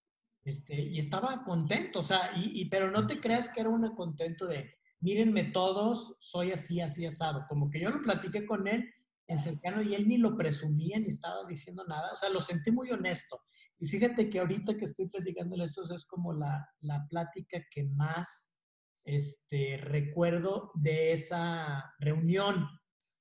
este, 0.44 0.74
y 0.80 0.98
estaba 0.98 1.44
contento, 1.44 1.98
o 2.00 2.02
sea, 2.02 2.32
y, 2.36 2.62
y- 2.62 2.64
pero 2.70 2.90
no 2.90 3.06
te 3.06 3.20
creas 3.20 3.48
que 3.48 3.60
era 3.60 3.68
un 3.70 3.94
contento 3.94 4.46
de, 4.46 4.74
mírenme 5.00 5.44
todos, 5.44 6.16
soy 6.20 6.52
así, 6.52 6.80
así, 6.80 7.06
asado, 7.06 7.44
como 7.48 7.70
que 7.70 7.80
yo 7.80 7.90
lo 7.90 8.02
platiqué 8.02 8.46
con 8.46 8.68
él 8.68 8.84
en 9.26 9.38
cercano 9.38 9.82
y 9.82 9.94
él 9.94 10.08
ni 10.08 10.18
lo 10.18 10.36
presumía 10.36 10.98
ni 10.98 11.08
estaba 11.08 11.46
diciendo 11.46 11.84
nada, 11.86 12.12
o 12.12 12.16
sea, 12.16 12.28
lo 12.28 12.40
sentí 12.40 12.70
muy 12.70 12.90
honesto. 12.90 13.40
Y 13.78 13.86
fíjate 13.86 14.28
que 14.28 14.40
ahorita 14.40 14.76
que 14.76 14.84
estoy 14.84 15.08
platicándole 15.10 15.64
esto 15.64 15.82
es 15.82 16.04
como 16.04 16.34
la, 16.34 16.68
la 16.80 17.06
plática 17.08 17.64
que 17.70 17.84
más 17.84 18.58
este, 19.06 19.78
recuerdo 19.78 20.70
de 20.74 21.12
esa 21.12 21.94
reunión. 21.98 22.68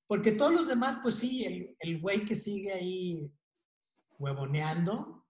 Porque 0.06 0.32
todos 0.32 0.52
los 0.52 0.68
demás, 0.68 0.98
pues 1.02 1.14
sí, 1.14 1.44
el, 1.44 1.76
el 1.78 2.00
güey 2.00 2.26
que 2.26 2.36
sigue 2.36 2.72
ahí 2.72 3.32
huevoneando, 4.18 5.24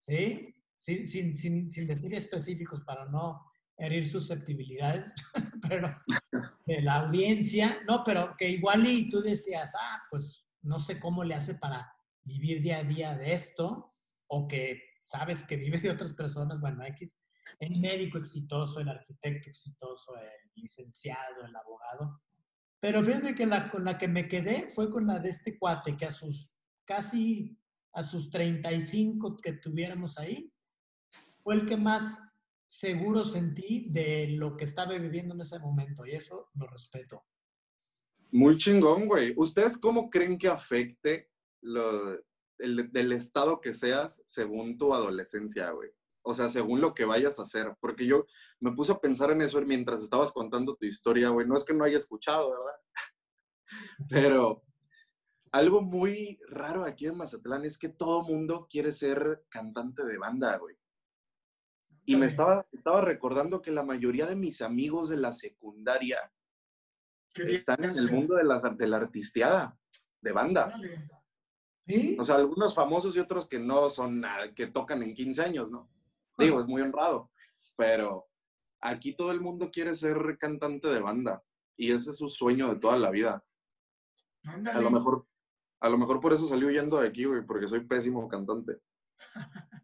¿sí? 0.00 0.54
Sin, 0.76 1.06
sin, 1.06 1.34
sin, 1.34 1.70
sin 1.70 1.86
decir 1.86 2.14
específicos 2.14 2.80
para 2.84 3.06
no 3.06 3.44
herir 3.76 4.08
susceptibilidades, 4.08 5.12
pero 5.68 5.88
de 6.66 6.82
la 6.82 7.00
audiencia, 7.00 7.78
no, 7.86 8.02
pero 8.04 8.34
que 8.36 8.48
igual 8.48 8.86
y 8.86 9.10
tú 9.10 9.20
decías, 9.20 9.74
ah, 9.78 9.98
pues 10.10 10.44
no 10.62 10.78
sé 10.78 10.98
cómo 10.98 11.24
le 11.24 11.34
hace 11.34 11.56
para 11.56 11.92
vivir 12.22 12.62
día 12.62 12.78
a 12.78 12.84
día 12.84 13.16
de 13.16 13.32
esto, 13.32 13.88
o 14.28 14.48
que 14.48 14.80
sabes 15.04 15.42
que 15.46 15.56
vive 15.56 15.78
de 15.78 15.90
otras 15.90 16.12
personas, 16.14 16.60
bueno, 16.60 16.84
X, 16.84 17.18
el 17.60 17.78
médico 17.78 18.18
exitoso, 18.18 18.80
el 18.80 18.88
arquitecto 18.88 19.50
exitoso, 19.50 20.16
el 20.16 20.50
licenciado, 20.54 21.44
el 21.46 21.54
abogado. 21.54 22.16
Pero 22.80 23.02
fíjate 23.02 23.34
que 23.34 23.46
la 23.46 23.70
con 23.70 23.84
la 23.84 23.98
que 23.98 24.08
me 24.08 24.28
quedé 24.28 24.70
fue 24.74 24.90
con 24.90 25.06
la 25.06 25.18
de 25.18 25.28
este 25.28 25.58
cuate, 25.58 25.96
que 25.96 26.06
a 26.06 26.12
sus 26.12 26.54
casi 26.84 27.58
a 27.92 28.02
sus 28.02 28.30
35 28.30 29.36
que 29.36 29.54
tuviéramos 29.54 30.18
ahí, 30.18 30.52
fue 31.42 31.54
el 31.54 31.66
que 31.66 31.76
más 31.76 32.18
seguro 32.66 33.24
sentí 33.24 33.92
de 33.92 34.28
lo 34.28 34.56
que 34.56 34.64
estaba 34.64 34.96
viviendo 34.98 35.34
en 35.34 35.40
ese 35.40 35.58
momento, 35.58 36.06
y 36.06 36.12
eso 36.12 36.50
lo 36.54 36.66
respeto. 36.66 37.24
Muy 38.30 38.56
chingón, 38.56 39.06
güey. 39.06 39.32
¿Ustedes 39.36 39.78
cómo 39.78 40.10
creen 40.10 40.38
que 40.38 40.48
afecte 40.48 41.30
lo, 41.62 42.18
el, 42.58 42.90
del 42.92 43.12
estado 43.12 43.60
que 43.60 43.72
seas 43.72 44.22
según 44.26 44.76
tu 44.76 44.92
adolescencia, 44.92 45.70
güey? 45.70 45.90
O 46.24 46.34
sea, 46.34 46.48
según 46.48 46.80
lo 46.80 46.94
que 46.94 47.04
vayas 47.04 47.38
a 47.38 47.42
hacer. 47.42 47.76
Porque 47.80 48.06
yo 48.06 48.26
me 48.58 48.72
puse 48.72 48.90
a 48.90 48.98
pensar 48.98 49.30
en 49.30 49.40
eso 49.40 49.60
mientras 49.62 50.02
estabas 50.02 50.32
contando 50.32 50.74
tu 50.74 50.84
historia, 50.84 51.28
güey. 51.28 51.46
No 51.46 51.56
es 51.56 51.64
que 51.64 51.74
no 51.74 51.84
haya 51.84 51.98
escuchado, 51.98 52.50
¿verdad? 52.50 52.80
Pero 54.08 54.64
algo 55.52 55.80
muy 55.80 56.40
raro 56.48 56.84
aquí 56.84 57.06
en 57.06 57.16
Mazatlán 57.16 57.64
es 57.64 57.78
que 57.78 57.88
todo 57.88 58.24
mundo 58.24 58.66
quiere 58.68 58.90
ser 58.90 59.44
cantante 59.48 60.04
de 60.04 60.18
banda, 60.18 60.56
güey. 60.56 60.74
Y 62.06 62.16
me 62.16 62.26
estaba, 62.26 62.66
estaba 62.72 63.00
recordando 63.00 63.62
que 63.62 63.70
la 63.70 63.82
mayoría 63.82 64.26
de 64.26 64.36
mis 64.36 64.60
amigos 64.60 65.08
de 65.08 65.16
la 65.16 65.32
secundaria 65.32 66.18
están 67.34 67.82
en 67.84 67.90
el 67.90 68.12
mundo 68.12 68.36
de 68.36 68.44
la, 68.44 68.60
de 68.60 68.86
la 68.86 68.96
artisteada, 68.98 69.78
de 70.20 70.32
banda. 70.32 70.74
¿Sí? 71.86 72.16
O 72.18 72.22
sea, 72.22 72.36
algunos 72.36 72.74
famosos 72.74 73.16
y 73.16 73.18
otros 73.18 73.46
que 73.46 73.58
no 73.58 73.90
son 73.90 74.24
que 74.54 74.68
tocan 74.68 75.02
en 75.02 75.14
15 75.14 75.42
años, 75.42 75.70
¿no? 75.70 75.90
Digo, 76.38 76.60
es 76.60 76.66
muy 76.66 76.82
honrado, 76.82 77.30
pero 77.76 78.26
aquí 78.80 79.14
todo 79.14 79.30
el 79.30 79.40
mundo 79.40 79.70
quiere 79.70 79.94
ser 79.94 80.36
cantante 80.38 80.88
de 80.88 81.00
banda 81.00 81.42
y 81.76 81.92
ese 81.92 82.10
es 82.10 82.16
su 82.16 82.28
sueño 82.28 82.72
de 82.72 82.80
toda 82.80 82.98
la 82.98 83.10
vida. 83.10 83.44
Ándale. 84.44 84.78
A 84.78 84.82
lo 84.82 84.90
mejor, 84.90 85.26
a 85.80 85.88
lo 85.88 85.98
mejor 85.98 86.20
por 86.20 86.32
eso 86.32 86.46
salí 86.46 86.64
huyendo 86.66 87.00
de 87.00 87.08
aquí, 87.08 87.24
güey, 87.24 87.44
porque 87.44 87.68
soy 87.68 87.80
pésimo 87.80 88.28
cantante. 88.28 88.78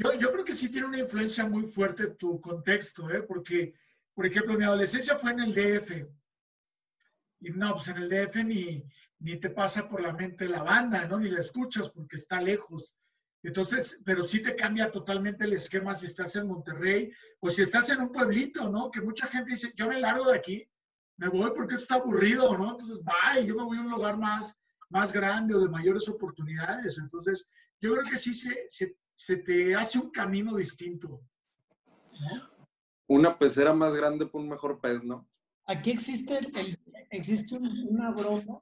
Yo, 0.00 0.32
creo 0.32 0.44
que 0.44 0.54
sí 0.54 0.70
tiene 0.70 0.86
una 0.86 0.98
influencia 0.98 1.46
muy 1.46 1.64
fuerte 1.64 2.06
tu 2.14 2.40
contexto, 2.40 3.10
¿eh? 3.10 3.22
Porque, 3.22 3.74
por 4.14 4.24
ejemplo, 4.24 4.56
mi 4.56 4.64
adolescencia 4.64 5.16
fue 5.16 5.32
en 5.32 5.40
el 5.40 5.54
DF. 5.54 6.06
Y 7.40 7.50
no, 7.50 7.74
pues 7.74 7.88
en 7.88 7.98
el 7.98 8.08
DF 8.08 8.36
ni, 8.44 8.82
ni 9.18 9.36
te 9.36 9.50
pasa 9.50 9.90
por 9.90 10.00
la 10.00 10.14
mente 10.14 10.48
la 10.48 10.62
banda, 10.62 11.06
¿no? 11.06 11.20
Ni 11.20 11.28
la 11.28 11.40
escuchas 11.40 11.90
porque 11.90 12.16
está 12.16 12.40
lejos. 12.40 12.96
Entonces, 13.42 14.00
pero 14.02 14.24
sí 14.24 14.40
te 14.42 14.56
cambia 14.56 14.90
totalmente 14.90 15.44
el 15.44 15.52
esquema 15.52 15.94
si 15.94 16.06
estás 16.06 16.34
en 16.36 16.46
Monterrey 16.46 17.12
o 17.40 17.50
si 17.50 17.60
estás 17.60 17.90
en 17.90 18.00
un 18.00 18.10
pueblito, 18.10 18.70
¿no? 18.70 18.90
Que 18.90 19.02
mucha 19.02 19.26
gente 19.26 19.50
dice, 19.50 19.74
yo 19.76 19.86
me 19.86 20.00
largo 20.00 20.30
de 20.30 20.38
aquí, 20.38 20.66
me 21.18 21.28
voy 21.28 21.50
porque 21.54 21.74
esto 21.74 21.82
está 21.82 21.94
aburrido, 21.96 22.56
¿no? 22.56 22.70
Entonces, 22.70 23.02
bye, 23.04 23.46
yo 23.46 23.54
me 23.54 23.64
voy 23.64 23.76
a 23.76 23.82
un 23.82 23.90
lugar 23.90 24.16
más, 24.16 24.58
más 24.88 25.12
grande 25.12 25.54
o 25.54 25.60
de 25.60 25.68
mayores 25.68 26.08
oportunidades. 26.08 26.96
Entonces, 26.96 27.46
yo 27.80 27.94
creo 27.94 28.10
que 28.10 28.16
sí 28.16 28.32
se, 28.34 28.96
se 29.22 29.36
te 29.36 29.74
hace 29.74 29.98
un 29.98 30.10
camino 30.10 30.56
distinto. 30.56 31.20
¿no? 32.20 32.50
Una 33.06 33.38
pecera 33.38 33.74
más 33.74 33.94
grande 33.94 34.24
por 34.24 34.40
un 34.40 34.48
mejor 34.48 34.80
pez, 34.80 35.02
¿no? 35.04 35.28
Aquí 35.66 35.90
existe, 35.90 36.38
el, 36.38 36.78
existe 37.10 37.54
un- 37.54 37.88
una 37.90 38.10
broma 38.12 38.60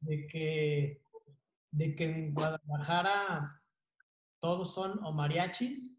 de 0.00 0.26
que, 0.26 1.02
de 1.70 1.94
que 1.96 2.04
en 2.04 2.34
Guadalajara 2.34 3.40
todos 4.40 4.74
son 4.74 5.02
o 5.04 5.12
mariachis, 5.12 5.94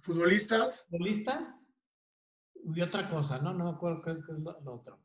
Futbolistas, 0.00 0.86
futbolistas 0.88 1.58
y 2.72 2.80
otra 2.80 3.08
cosa, 3.10 3.38
¿no? 3.40 3.52
No 3.52 3.64
me 3.64 3.70
acuerdo 3.70 4.00
qué, 4.04 4.12
qué 4.24 4.32
es 4.32 4.38
lo, 4.38 4.58
lo 4.60 4.74
otro. 4.76 5.00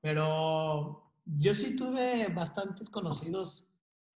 Pero 0.00 1.12
yo 1.24 1.54
sí 1.54 1.74
tuve 1.76 2.28
bastantes 2.28 2.88
conocidos 2.88 3.67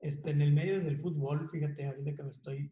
este, 0.01 0.31
en 0.31 0.41
el 0.41 0.53
medio 0.53 0.79
del 0.79 0.99
fútbol, 0.99 1.49
fíjate, 1.51 1.87
ahorita 1.87 2.15
que 2.15 2.23
me 2.23 2.31
estoy... 2.31 2.71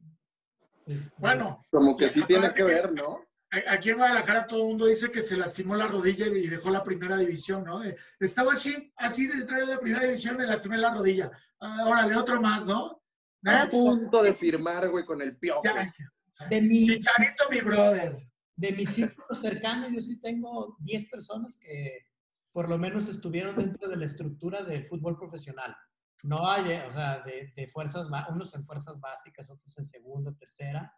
este, 0.86 1.12
bueno, 1.18 1.60
Como 1.70 1.96
que 1.96 2.10
sí 2.10 2.24
tiene 2.28 2.54
que 2.54 2.64
ver, 2.64 2.94
¿no? 2.94 3.30
aquí 3.68 3.90
en 3.90 3.98
Guadalajara 3.98 4.48
todo 4.48 4.62
el 4.62 4.68
mundo 4.68 4.86
dice 4.86 5.12
que 5.12 5.22
se 5.22 5.38
lastimó 5.38 5.76
la 5.76 5.88
rodilla 5.88 6.28
y 6.28 6.48
dejó 6.48 6.70
la 6.70 6.84
primera 6.84 7.18
división, 7.18 7.64
¿no? 7.64 7.82
Estaba 8.20 8.54
así, 8.54 8.92
así 8.98 9.28
de 9.28 9.36
entrar 9.42 9.62
en 9.62 9.70
la 9.70 9.80
primera 9.80 10.04
división, 10.04 10.38
me 10.38 10.46
lastimé 10.46 10.78
la 10.78 10.94
rodilla. 10.94 11.32
Ah, 11.60 11.86
órale, 11.88 12.16
otro 12.16 12.40
más, 12.42 12.68
¿no? 12.68 13.02
A 13.46 13.68
punto 13.68 14.22
de 14.22 14.36
firmar, 14.36 14.90
güey, 14.90 15.06
con 15.06 15.22
el 15.22 15.38
piojo. 15.38 15.62
Ya, 15.64 15.84
ya. 15.84 16.48
de 16.48 16.62
mi, 16.62 16.84
Chicharito, 16.84 17.46
mi 17.50 17.62
brother. 17.62 18.18
de 18.56 18.72
mi 18.74 18.86
círculo 18.86 19.34
cercano, 19.34 19.90
yo 19.90 20.02
sí 20.02 20.20
tengo 20.20 20.78
10 20.82 21.10
personas 21.10 21.58
que 21.60 22.06
por 22.54 22.70
lo 22.70 22.78
menos 22.78 23.08
estuvieron 23.08 23.56
dentro 23.56 23.88
de 23.90 23.98
la 23.98 24.06
estructura 24.06 24.64
del 24.64 24.86
fútbol 24.86 25.18
profesional. 25.18 25.76
No 26.24 26.48
hay, 26.50 26.72
eh, 26.72 26.84
o 26.90 26.94
sea, 26.94 27.22
de, 27.22 27.54
de 27.56 27.68
fuerzas, 27.68 28.08
unos 28.30 28.54
en 28.54 28.66
fuerzas 28.66 29.00
básicas, 29.00 29.50
otros 29.50 29.78
en 29.78 29.86
segunda, 29.86 30.34
tercera, 30.34 30.92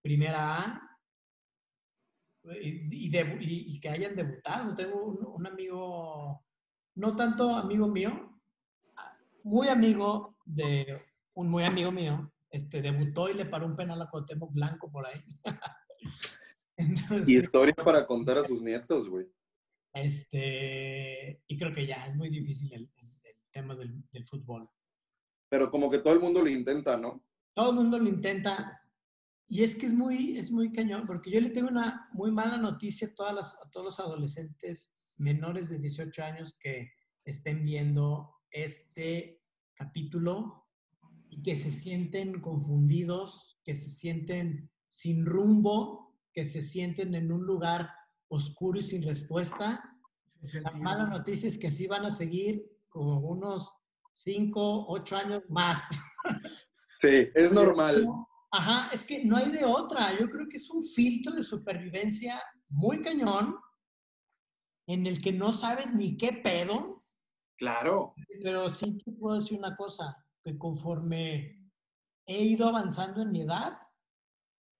primera 0.00 0.58
A, 0.60 0.80
y, 2.60 3.06
y 3.06 3.80
que 3.80 3.88
hayan 3.88 4.16
debutado. 4.16 4.74
Tengo 4.74 5.02
un, 5.04 5.18
un 5.26 5.46
amigo, 5.46 6.44
no 6.96 7.16
tanto 7.16 7.56
amigo 7.56 7.88
mío, 7.88 8.40
muy 9.42 9.68
amigo 9.68 10.36
de 10.44 10.86
un 11.34 11.48
muy 11.48 11.64
amigo 11.64 11.90
mío, 11.92 12.32
este, 12.50 12.80
debutó 12.80 13.28
y 13.28 13.34
le 13.34 13.46
paró 13.46 13.66
un 13.66 13.76
penal 13.76 14.00
a 14.00 14.08
Cuauhtémoc 14.08 14.52
Blanco 14.52 14.90
por 14.90 15.06
ahí. 15.06 15.20
Entonces, 16.76 17.28
Y 17.28 17.36
historia 17.38 17.74
para 17.74 18.06
contar 18.06 18.38
a 18.38 18.44
sus 18.44 18.62
nietos, 18.62 19.08
güey. 19.08 19.26
este, 19.92 21.42
y 21.46 21.56
creo 21.58 21.72
que 21.72 21.86
ya 21.86 22.06
es 22.06 22.16
muy 22.16 22.30
difícil 22.30 22.72
el 22.72 22.90
tema 23.54 23.74
del, 23.76 24.02
del 24.12 24.26
fútbol. 24.26 24.68
Pero 25.48 25.70
como 25.70 25.88
que 25.88 26.00
todo 26.00 26.12
el 26.12 26.20
mundo 26.20 26.42
lo 26.42 26.50
intenta, 26.50 26.96
¿no? 26.96 27.24
Todo 27.54 27.70
el 27.70 27.76
mundo 27.76 27.98
lo 27.98 28.08
intenta. 28.08 28.80
Y 29.48 29.62
es 29.62 29.76
que 29.76 29.86
es 29.86 29.94
muy, 29.94 30.36
es 30.36 30.50
muy 30.50 30.72
cañón, 30.72 31.04
porque 31.06 31.30
yo 31.30 31.40
le 31.40 31.50
tengo 31.50 31.68
una 31.68 32.08
muy 32.12 32.32
mala 32.32 32.56
noticia 32.56 33.08
a, 33.08 33.14
todas 33.14 33.34
las, 33.34 33.54
a 33.54 33.70
todos 33.70 33.86
los 33.86 34.00
adolescentes 34.00 34.92
menores 35.18 35.68
de 35.68 35.78
18 35.78 36.24
años 36.24 36.56
que 36.58 36.90
estén 37.24 37.64
viendo 37.64 38.34
este 38.50 39.40
capítulo 39.74 40.66
y 41.28 41.42
que 41.42 41.54
se 41.56 41.70
sienten 41.70 42.40
confundidos, 42.40 43.60
que 43.62 43.74
se 43.74 43.90
sienten 43.90 44.70
sin 44.88 45.24
rumbo, 45.24 46.16
que 46.32 46.44
se 46.44 46.62
sienten 46.62 47.14
en 47.14 47.30
un 47.30 47.44
lugar 47.46 47.90
oscuro 48.28 48.80
y 48.80 48.82
sin 48.82 49.02
respuesta. 49.02 49.82
Sin 50.42 50.62
La 50.64 50.72
mala 50.72 51.06
noticia 51.06 51.48
es 51.48 51.58
que 51.58 51.68
así 51.68 51.86
van 51.86 52.04
a 52.04 52.10
seguir 52.10 52.73
como 52.94 53.18
unos 53.18 53.72
5, 54.12 54.86
8 54.88 55.16
años 55.16 55.42
más. 55.48 55.88
Sí, 57.00 57.28
es 57.34 57.52
normal. 57.52 58.06
Ajá, 58.50 58.88
es 58.90 59.04
que 59.04 59.26
no 59.26 59.36
hay 59.36 59.50
de 59.50 59.62
otra. 59.66 60.18
Yo 60.18 60.30
creo 60.30 60.48
que 60.48 60.56
es 60.56 60.70
un 60.70 60.82
filtro 60.88 61.34
de 61.34 61.42
supervivencia 61.44 62.40
muy 62.70 63.02
cañón 63.02 63.56
en 64.86 65.06
el 65.06 65.20
que 65.20 65.30
no 65.32 65.52
sabes 65.52 65.92
ni 65.92 66.16
qué 66.16 66.32
pedo, 66.32 66.88
Claro. 67.58 68.14
pero 68.42 68.70
sí 68.70 68.96
te 69.04 69.12
puedo 69.12 69.36
decir 69.38 69.58
una 69.58 69.76
cosa, 69.76 70.16
que 70.42 70.56
conforme 70.56 71.70
he 72.26 72.42
ido 72.42 72.68
avanzando 72.68 73.20
en 73.20 73.32
mi 73.32 73.42
edad, 73.42 73.76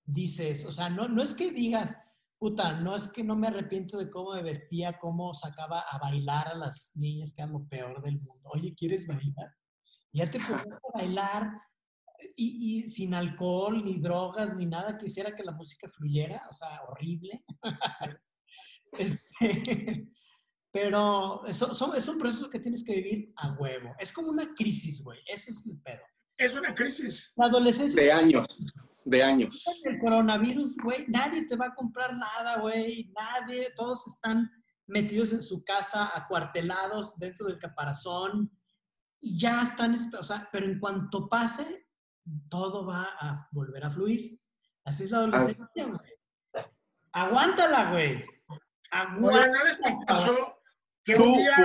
dices, 0.07 0.65
o 0.65 0.73
sea, 0.73 0.89
no, 0.89 1.09
no 1.09 1.23
es 1.23 1.35
que 1.35 1.51
digas, 1.51 1.99
puta, 2.45 2.75
no 2.79 2.95
es 2.95 3.09
que 3.09 3.25
no 3.25 3.37
me 3.37 3.47
arrepiento 3.47 3.97
de 3.97 4.11
cómo 4.11 4.35
me 4.35 4.43
vestía, 4.43 4.99
cómo 4.99 5.33
sacaba 5.33 5.81
a 5.81 5.97
bailar 5.99 6.49
a 6.49 6.55
las 6.55 6.93
niñas, 6.95 7.33
que 7.33 7.41
era 7.41 7.51
lo 7.51 7.67
peor 7.69 8.03
del 8.03 8.17
mundo. 8.17 8.51
Oye, 8.53 8.75
¿quieres 8.75 9.07
bailar? 9.07 9.55
Ya 10.13 10.31
te 10.31 10.37
a 10.37 10.63
bailar 10.93 11.51
y, 12.37 12.81
y 12.83 12.89
sin 12.91 13.15
alcohol, 13.15 13.83
ni 13.83 13.99
drogas, 13.99 14.55
ni 14.55 14.67
nada, 14.67 14.99
quisiera 14.99 15.35
que 15.35 15.43
la 15.43 15.53
música 15.53 15.89
fluyera, 15.89 16.43
o 16.51 16.53
sea, 16.53 16.83
horrible. 16.87 17.43
Este, 18.93 20.07
pero 20.71 21.45
eso, 21.47 21.73
eso- 21.73 21.95
es 21.95 22.07
un 22.07 22.19
proceso 22.19 22.51
que 22.51 22.61
tienes 22.61 22.85
que 22.85 22.95
vivir 22.95 23.33
a 23.37 23.53
huevo. 23.55 23.95
Es 23.99 24.13
como 24.13 24.29
una 24.29 24.55
crisis, 24.55 25.03
güey. 25.03 25.19
Ese 25.27 25.51
es 25.51 25.67
el 25.67 25.81
pedo. 25.81 26.03
Es 26.37 26.55
una 26.57 26.75
crisis. 26.75 27.33
La 27.37 27.47
adolescencia 27.47 28.01
De 28.03 28.09
es 28.09 28.15
años. 28.15 28.47
De 29.05 29.23
años. 29.23 29.65
el 29.85 29.99
coronavirus, 29.99 30.77
güey. 30.83 31.05
Nadie 31.09 31.47
te 31.47 31.57
va 31.57 31.67
a 31.67 31.75
comprar 31.75 32.17
nada, 32.17 32.59
güey. 32.59 33.13
Nadie. 33.15 33.73
Todos 33.77 34.07
están 34.07 34.51
metidos 34.87 35.33
en 35.33 35.43
su 35.43 35.65
casa, 35.65 36.11
acuartelados 36.15 37.17
dentro 37.19 37.47
del 37.47 37.59
caparazón 37.59 38.51
y 39.21 39.39
ya 39.39 39.63
están, 39.63 39.97
o 40.19 40.23
sea, 40.23 40.47
pero 40.53 40.67
en 40.67 40.79
cuanto 40.79 41.29
pase, 41.29 41.87
todo 42.51 42.87
va 42.87 43.09
a 43.19 43.49
volver 43.53 43.85
a 43.85 43.91
fluir. 43.91 44.39
Así 44.85 45.05
es 45.05 45.11
la 45.11 45.19
adolescencia, 45.19 45.87
güey. 45.87 46.13
Aguántala, 47.13 47.91
güey. 47.91 48.23
Aguántala. 48.91 49.47
¿no 49.47 49.65
les 49.65 49.79
pasó 50.07 50.59
que 51.05 51.17
un 51.17 51.37
día, 51.37 51.57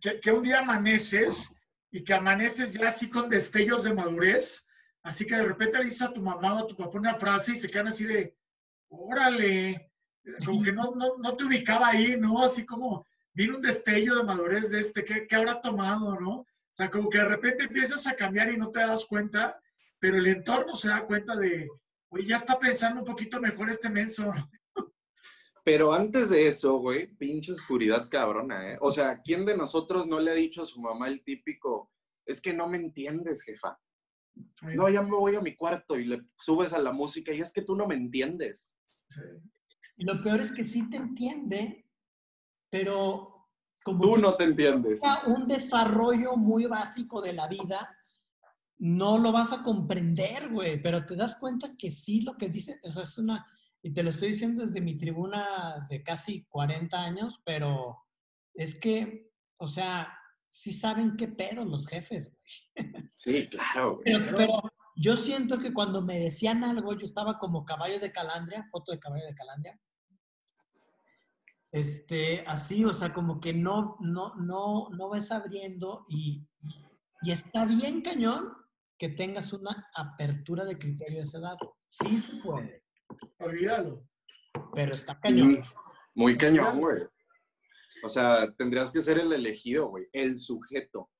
que, 0.00 0.20
que 0.20 0.32
un 0.32 0.42
día 0.42 0.58
amaneces 0.60 1.54
y 1.92 2.02
que 2.02 2.14
amaneces 2.14 2.74
ya 2.74 2.88
así 2.88 3.08
con 3.08 3.30
destellos 3.30 3.84
de 3.84 3.94
madurez? 3.94 4.66
Así 5.02 5.26
que 5.26 5.36
de 5.36 5.44
repente 5.44 5.78
le 5.78 5.84
dices 5.84 6.02
a 6.02 6.12
tu 6.12 6.20
mamá 6.20 6.54
o 6.54 6.58
a 6.58 6.66
tu 6.66 6.76
papá 6.76 6.98
una 6.98 7.14
frase 7.14 7.52
y 7.52 7.56
se 7.56 7.68
quedan 7.68 7.88
así 7.88 8.04
de, 8.04 8.36
órale, 8.88 9.90
como 10.44 10.62
que 10.62 10.72
no, 10.72 10.94
no, 10.94 11.16
no 11.18 11.36
te 11.36 11.44
ubicaba 11.44 11.88
ahí, 11.88 12.16
¿no? 12.16 12.42
Así 12.42 12.64
como 12.64 13.06
vino 13.34 13.56
un 13.56 13.62
destello 13.62 14.16
de 14.16 14.24
madurez 14.24 14.70
de 14.70 14.78
este, 14.78 15.04
¿qué, 15.04 15.34
habrá 15.34 15.60
tomado, 15.60 16.18
no? 16.20 16.30
O 16.40 16.74
sea, 16.74 16.90
como 16.90 17.10
que 17.10 17.18
de 17.18 17.28
repente 17.28 17.64
empiezas 17.64 18.06
a 18.06 18.16
cambiar 18.16 18.50
y 18.50 18.56
no 18.56 18.70
te 18.70 18.80
das 18.80 19.06
cuenta, 19.06 19.60
pero 19.98 20.16
el 20.16 20.26
entorno 20.26 20.74
se 20.76 20.88
da 20.88 21.04
cuenta 21.04 21.36
de, 21.36 21.68
oye, 22.08 22.26
ya 22.26 22.36
está 22.36 22.58
pensando 22.58 23.00
un 23.00 23.06
poquito 23.06 23.40
mejor 23.40 23.70
este 23.70 23.90
menso. 23.90 24.32
Pero 25.64 25.92
antes 25.92 26.28
de 26.28 26.48
eso, 26.48 26.78
güey, 26.78 27.06
pinche 27.14 27.52
oscuridad 27.52 28.08
cabrona, 28.10 28.72
¿eh? 28.72 28.78
O 28.80 28.90
sea, 28.90 29.20
¿quién 29.22 29.46
de 29.46 29.56
nosotros 29.56 30.06
no 30.06 30.18
le 30.18 30.32
ha 30.32 30.34
dicho 30.34 30.62
a 30.62 30.66
su 30.66 30.80
mamá 30.80 31.06
el 31.08 31.22
típico, 31.22 31.92
es 32.26 32.40
que 32.40 32.52
no 32.52 32.68
me 32.68 32.78
entiendes, 32.78 33.42
jefa? 33.42 33.78
No, 34.62 34.88
ya 34.88 35.02
me 35.02 35.10
voy 35.10 35.34
a 35.34 35.40
mi 35.40 35.54
cuarto 35.56 35.98
y 35.98 36.04
le 36.04 36.22
subes 36.38 36.72
a 36.72 36.78
la 36.78 36.92
música 36.92 37.32
y 37.32 37.40
es 37.40 37.52
que 37.52 37.62
tú 37.62 37.76
no 37.76 37.86
me 37.86 37.94
entiendes. 37.94 38.74
Sí. 39.08 39.20
Y 39.96 40.04
lo 40.04 40.22
peor 40.22 40.40
es 40.40 40.52
que 40.52 40.64
sí 40.64 40.88
te 40.88 40.96
entiende, 40.96 41.86
pero 42.70 43.48
como 43.84 44.02
Tú 44.02 44.16
no 44.18 44.36
te 44.36 44.44
entiendes. 44.44 45.00
un 45.26 45.48
desarrollo 45.48 46.36
muy 46.36 46.66
básico 46.66 47.20
de 47.20 47.32
la 47.32 47.48
vida, 47.48 47.88
no 48.78 49.18
lo 49.18 49.32
vas 49.32 49.52
a 49.52 49.62
comprender, 49.62 50.48
güey, 50.50 50.80
pero 50.82 51.04
te 51.04 51.16
das 51.16 51.36
cuenta 51.36 51.70
que 51.78 51.90
sí 51.90 52.22
lo 52.22 52.36
que 52.36 52.48
dice, 52.48 52.80
o 52.82 52.90
sea, 52.90 53.02
es 53.02 53.18
una, 53.18 53.46
y 53.82 53.92
te 53.92 54.02
lo 54.02 54.10
estoy 54.10 54.28
diciendo 54.28 54.64
desde 54.64 54.80
mi 54.80 54.96
tribuna 54.96 55.86
de 55.90 56.02
casi 56.02 56.44
40 56.44 57.00
años, 57.00 57.40
pero 57.44 57.98
es 58.54 58.78
que, 58.78 59.30
o 59.56 59.66
sea, 59.66 60.08
sí 60.52 60.72
saben 60.74 61.16
qué 61.16 61.28
pedo 61.28 61.64
los 61.64 61.86
jefes, 61.86 62.30
güey. 62.30 62.42
Sí, 63.14 63.48
claro, 63.48 63.96
güey. 63.96 64.04
Pero, 64.04 64.36
pero 64.36 64.62
yo 64.96 65.16
siento 65.16 65.58
que 65.58 65.72
cuando 65.72 66.02
me 66.02 66.18
decían 66.18 66.62
algo, 66.62 66.92
yo 66.92 67.04
estaba 67.04 67.38
como 67.38 67.64
caballo 67.64 67.98
de 67.98 68.12
calandria, 68.12 68.66
foto 68.70 68.92
de 68.92 68.98
caballo 68.98 69.24
de 69.24 69.34
calandria. 69.34 69.80
Este, 71.70 72.44
así, 72.46 72.84
o 72.84 72.92
sea, 72.92 73.14
como 73.14 73.40
que 73.40 73.54
no, 73.54 73.96
no, 74.00 74.34
no, 74.34 74.90
no 74.90 75.08
ves 75.08 75.32
abriendo 75.32 76.04
y, 76.10 76.46
y 77.22 77.32
está 77.32 77.64
bien 77.64 78.02
cañón 78.02 78.52
que 78.98 79.08
tengas 79.08 79.54
una 79.54 79.74
apertura 79.96 80.66
de 80.66 80.78
criterio 80.78 81.20
a 81.20 81.22
esa 81.22 81.38
edad. 81.38 81.56
Sí 81.88 82.18
se 82.18 82.36
puede, 82.42 82.84
Olvídalo. 83.38 84.04
pero 84.74 84.90
está 84.90 85.18
cañón. 85.18 85.62
Muy 86.14 86.36
cañón, 86.36 86.78
güey. 86.78 87.04
O 88.02 88.08
sea, 88.08 88.52
tendrías 88.52 88.90
que 88.90 89.00
ser 89.00 89.18
el 89.18 89.32
elegido, 89.32 89.88
güey. 89.88 90.08
El 90.12 90.38
sujeto. 90.38 91.10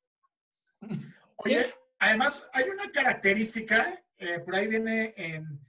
Oye, 1.36 1.74
además 1.98 2.48
hay 2.52 2.68
una 2.68 2.90
característica, 2.90 4.02
eh, 4.18 4.40
por 4.40 4.56
ahí 4.56 4.66
viene 4.66 5.14
en, 5.16 5.60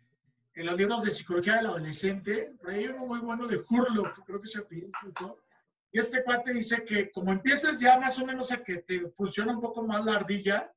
los 0.55 0.77
libros 0.77 1.03
de 1.03 1.11
psicología 1.11 1.57
del 1.57 1.67
adolescente, 1.67 2.53
por 2.59 2.69
ahí 2.69 2.79
hay 2.83 2.87
uno 2.87 3.07
muy 3.07 3.19
bueno 3.19 3.47
de 3.47 3.57
Hurlock, 3.67 4.23
creo 4.25 4.39
que 4.39 4.47
se 4.47 4.63
autor, 5.01 5.43
y 5.91 5.99
este 5.99 6.23
cuate 6.23 6.53
dice 6.53 6.83
que 6.83 7.11
como 7.11 7.31
empiezas 7.31 7.79
ya 7.79 7.99
más 7.99 8.19
o 8.19 8.25
menos 8.25 8.51
a 8.51 8.63
que 8.63 8.77
te 8.77 9.09
funciona 9.15 9.53
un 9.53 9.61
poco 9.61 9.83
más 9.83 10.05
la 10.05 10.15
ardilla, 10.15 10.71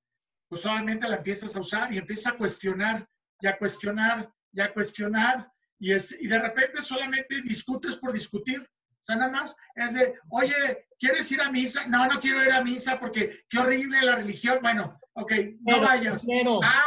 pues 0.49 0.63
solamente 0.63 1.09
la 1.09 1.17
empiezas 1.17 1.57
a 1.57 1.61
usar 1.61 1.93
y 1.93 1.99
empiezas 1.99 2.35
a 2.35 2.37
cuestionar, 2.37 3.09
y 3.41 3.47
a 3.47 3.59
cuestionar, 3.59 4.33
y 4.53 4.61
a 4.61 4.73
cuestionar, 4.73 5.51
y, 5.79 5.93
es, 5.93 6.15
y 6.21 6.27
de 6.27 6.39
repente 6.39 6.81
solamente 6.81 7.43
discutes 7.43 7.97
por 7.97 8.13
discutir. 8.13 8.67
O 9.07 9.13
sea, 9.13 9.17
nada 9.17 9.31
más 9.31 9.57
es 9.77 9.95
de, 9.95 10.15
oye, 10.31 10.89
¿quieres 10.99 11.31
ir 11.31 11.41
a 11.41 11.49
misa? 11.53 11.87
No, 11.87 12.09
no 12.09 12.19
quiero 12.21 12.43
ir 12.43 12.51
a 12.51 12.61
misa 12.65 12.99
porque 12.99 13.45
qué 13.49 13.59
horrible 13.61 14.03
la 14.03 14.17
religión. 14.17 14.59
Bueno, 14.61 14.99
ok, 15.13 15.33
no 15.61 15.75
Pero, 15.75 15.81
vayas. 15.87 16.25
pero, 16.27 16.59
Ah, 16.61 16.83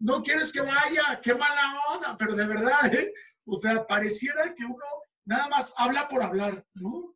no 0.00 0.20
quieres 0.24 0.52
que 0.52 0.62
vaya, 0.62 1.20
qué 1.22 1.32
mala 1.32 1.74
onda, 1.94 2.16
pero 2.18 2.34
de 2.34 2.44
verdad, 2.46 2.92
¿eh? 2.92 3.12
O 3.44 3.56
sea, 3.56 3.86
pareciera 3.86 4.52
que 4.52 4.64
uno 4.64 4.84
nada 5.26 5.46
más 5.48 5.72
habla 5.76 6.08
por 6.08 6.24
hablar, 6.24 6.66
¿no? 6.74 7.14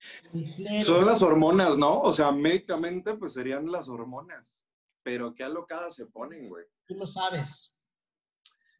Son 0.84 1.04
las 1.04 1.20
hormonas, 1.20 1.76
¿no? 1.76 2.00
O 2.00 2.12
sea, 2.12 2.30
médicamente, 2.30 3.14
pues 3.14 3.32
serían 3.32 3.72
las 3.72 3.88
hormonas. 3.88 4.64
Pero 5.02 5.34
qué 5.34 5.42
alocadas 5.42 5.96
se 5.96 6.06
ponen, 6.06 6.48
güey. 6.48 6.64
tú 6.86 6.94
lo 6.94 7.08
sabes. 7.08 7.98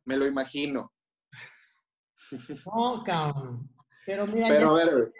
Me 0.04 0.16
lo 0.16 0.24
imagino. 0.24 0.92
No, 2.64 3.02
cabrón. 3.04 3.68
Pero 4.06 4.26
mira, 4.26 4.48
Pero 4.48 4.70
a 4.70 4.74
ver, 4.84 4.94
güey. 4.94 5.12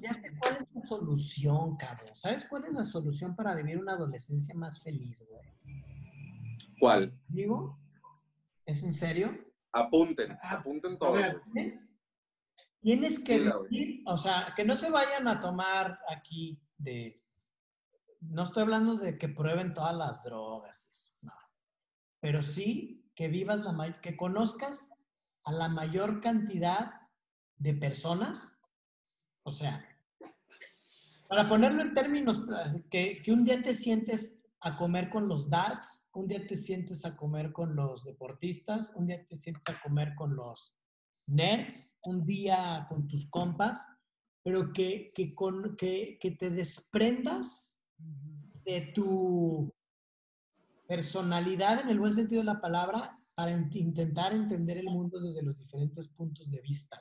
Ya 0.00 0.14
sé 0.14 0.36
cuál 0.38 0.54
es 0.54 0.66
la 0.74 0.82
solución, 0.82 1.76
cabrón. 1.76 2.14
¿Sabes 2.14 2.44
cuál 2.44 2.64
es 2.64 2.72
la 2.72 2.84
solución 2.84 3.34
para 3.34 3.54
vivir 3.54 3.78
una 3.78 3.92
adolescencia 3.92 4.54
más 4.54 4.82
feliz, 4.82 5.22
güey? 5.30 5.56
¿Cuál? 6.78 7.18
¿Digo? 7.28 7.78
¿Es 8.64 8.82
en 8.84 8.92
serio? 8.92 9.30
Apunten, 9.72 10.32
Ah, 10.42 10.56
apunten 10.58 10.94
a 10.94 10.98
todo. 10.98 11.16
Tienes 12.80 13.22
que 13.24 13.38
vivir, 13.70 14.02
o 14.06 14.16
sea, 14.16 14.52
que 14.54 14.64
no 14.64 14.76
se 14.76 14.90
vayan 14.90 15.26
a 15.28 15.40
tomar 15.40 15.98
aquí 16.08 16.60
de... 16.78 17.14
No 18.20 18.44
estoy 18.44 18.62
hablando 18.62 18.96
de 18.96 19.18
que 19.18 19.28
prueben 19.28 19.74
todas 19.74 19.94
las 19.94 20.22
drogas, 20.22 21.20
no. 21.22 21.32
Pero 22.20 22.42
sí 22.42 23.10
que 23.14 23.28
vivas 23.28 23.62
la 23.62 24.00
que 24.00 24.16
conozcas 24.16 24.88
a 25.44 25.52
la 25.52 25.68
mayor 25.68 26.20
cantidad 26.20 26.92
de 27.56 27.74
personas, 27.74 28.55
o 29.46 29.52
sea, 29.52 29.84
para 31.28 31.48
ponerlo 31.48 31.82
en 31.82 31.94
términos, 31.94 32.38
eh, 32.38 32.84
que, 32.90 33.22
que 33.22 33.32
un 33.32 33.44
día 33.44 33.62
te 33.62 33.74
sientes 33.74 34.42
a 34.60 34.76
comer 34.76 35.08
con 35.08 35.28
los 35.28 35.48
darks, 35.48 36.10
un 36.14 36.26
día 36.26 36.44
te 36.46 36.56
sientes 36.56 37.04
a 37.04 37.16
comer 37.16 37.52
con 37.52 37.76
los 37.76 38.04
deportistas, 38.04 38.92
un 38.96 39.06
día 39.06 39.24
te 39.24 39.36
sientes 39.36 39.62
a 39.68 39.80
comer 39.80 40.14
con 40.16 40.34
los 40.34 40.74
nerds, 41.28 41.96
un 42.02 42.24
día 42.24 42.86
con 42.88 43.06
tus 43.06 43.30
compas, 43.30 43.84
pero 44.42 44.72
que, 44.72 45.08
que, 45.14 45.34
con, 45.34 45.76
que, 45.76 46.18
que 46.20 46.32
te 46.32 46.50
desprendas 46.50 47.84
de 48.64 48.92
tu 48.94 49.72
personalidad 50.88 51.80
en 51.80 51.88
el 51.88 52.00
buen 52.00 52.14
sentido 52.14 52.40
de 52.42 52.46
la 52.46 52.60
palabra 52.60 53.12
para 53.36 53.52
int- 53.52 53.76
intentar 53.76 54.32
entender 54.32 54.78
el 54.78 54.86
mundo 54.86 55.20
desde 55.20 55.42
los 55.42 55.58
diferentes 55.58 56.08
puntos 56.08 56.50
de 56.50 56.60
vista. 56.62 57.00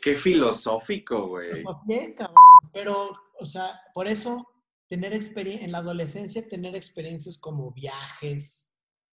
Qué 0.00 0.16
filosófico, 0.16 1.28
güey. 1.28 1.62
¿Por 1.62 1.76
qué, 1.86 2.14
cabrón? 2.14 2.36
Pero, 2.72 3.12
o 3.38 3.46
sea, 3.46 3.80
por 3.94 4.06
eso 4.08 4.46
tener 4.88 5.12
experiencia, 5.12 5.64
en 5.64 5.72
la 5.72 5.78
adolescencia, 5.78 6.42
tener 6.48 6.74
experiencias 6.74 7.38
como 7.38 7.70
viajes, 7.72 8.74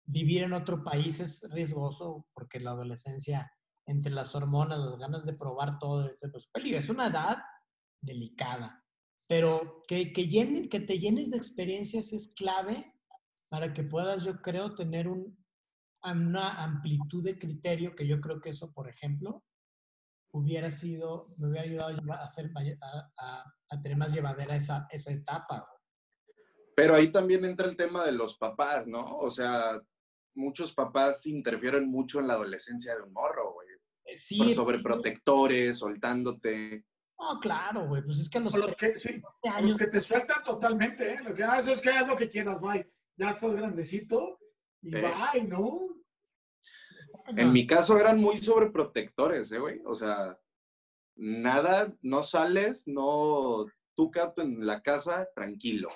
vivir 0.05 0.43
en 0.43 0.53
otro 0.53 0.83
país 0.83 1.19
es 1.19 1.49
riesgoso 1.53 2.25
porque 2.33 2.59
la 2.59 2.71
adolescencia, 2.71 3.51
entre 3.85 4.11
las 4.11 4.35
hormonas, 4.35 4.79
las 4.79 4.97
ganas 4.97 5.25
de 5.25 5.37
probar 5.37 5.79
todo, 5.79 6.11
pues, 6.31 6.49
es 6.53 6.89
una 6.89 7.07
edad 7.07 7.37
delicada. 8.01 8.83
Pero 9.29 9.83
que, 9.87 10.11
que, 10.11 10.27
llene- 10.27 10.67
que 10.67 10.79
te 10.79 10.99
llenes 10.99 11.29
de 11.31 11.37
experiencias 11.37 12.11
es 12.11 12.33
clave 12.35 12.91
para 13.49 13.73
que 13.73 13.83
puedas, 13.83 14.25
yo 14.25 14.41
creo, 14.41 14.75
tener 14.75 15.07
un, 15.07 15.37
una 16.03 16.63
amplitud 16.63 17.23
de 17.23 17.37
criterio, 17.37 17.95
que 17.95 18.07
yo 18.07 18.19
creo 18.19 18.41
que 18.41 18.49
eso, 18.49 18.73
por 18.73 18.89
ejemplo, 18.89 19.43
hubiera 20.33 20.71
sido, 20.71 21.23
me 21.39 21.49
hubiera 21.49 21.65
ayudado 21.67 21.89
a, 21.89 21.93
llevar- 21.93 22.19
a, 22.19 22.25
a, 22.25 23.11
a- 23.17 23.53
a 23.69 23.81
tener 23.81 23.97
más 23.97 24.11
llevadera 24.11 24.55
esa, 24.55 24.87
esa 24.89 25.11
etapa. 25.11 25.59
güey. 25.59 26.35
Pero 26.75 26.95
ahí 26.95 27.11
también 27.11 27.43
entra 27.45 27.67
el 27.67 27.75
tema 27.77 28.05
de 28.05 28.11
los 28.13 28.37
papás, 28.37 28.87
¿no? 28.87 29.17
O 29.17 29.29
sea, 29.29 29.79
muchos 30.35 30.73
papás 30.73 31.25
interfieren 31.27 31.89
mucho 31.89 32.19
en 32.19 32.27
la 32.27 32.33
adolescencia 32.35 32.95
de 32.95 33.01
un 33.03 33.13
morro, 33.13 33.53
güey. 33.53 33.67
Eh, 34.05 34.15
Sí, 34.15 34.37
Por 34.37 34.47
sí, 34.47 34.53
sobreprotectores, 34.55 35.77
soltándote. 35.77 36.85
No, 37.19 37.39
claro, 37.39 37.87
güey, 37.87 38.01
pues 38.03 38.19
es 38.19 38.29
que 38.29 38.39
a 38.39 38.41
los 38.41 38.55
los 38.55 38.75
13 38.75 38.93
que, 38.93 38.99
sí, 38.99 39.21
años, 39.43 39.71
los 39.73 39.77
que 39.77 39.87
te 39.87 39.99
sueltan 39.99 40.43
totalmente, 40.43 41.13
¿eh? 41.13 41.19
Lo 41.23 41.33
que 41.35 41.43
haces 41.43 41.73
es 41.73 41.81
que 41.81 41.89
haz 41.91 42.07
lo 42.07 42.17
que 42.17 42.29
quieras, 42.29 42.59
bye. 42.61 42.89
Ya 43.17 43.29
estás 43.31 43.53
grandecito 43.53 44.39
y 44.81 44.95
Eh. 44.95 45.01
bye, 45.01 45.47
¿no? 45.47 45.79
En 47.27 47.51
mi 47.51 47.65
caso 47.67 47.97
eran 47.97 48.19
muy 48.19 48.38
sobreprotectores, 48.38 49.51
¿eh, 49.51 49.60
güey? 49.60 49.81
O 49.86 49.95
sea, 49.95 50.39
nada, 51.15 51.93
no 52.01 52.23
sales, 52.23 52.88
no, 52.88 53.65
tú 53.95 54.12
quédate 54.12 54.41
en 54.41 54.65
la 54.65 54.81
casa 54.81 55.27
tranquilo. 55.36 55.89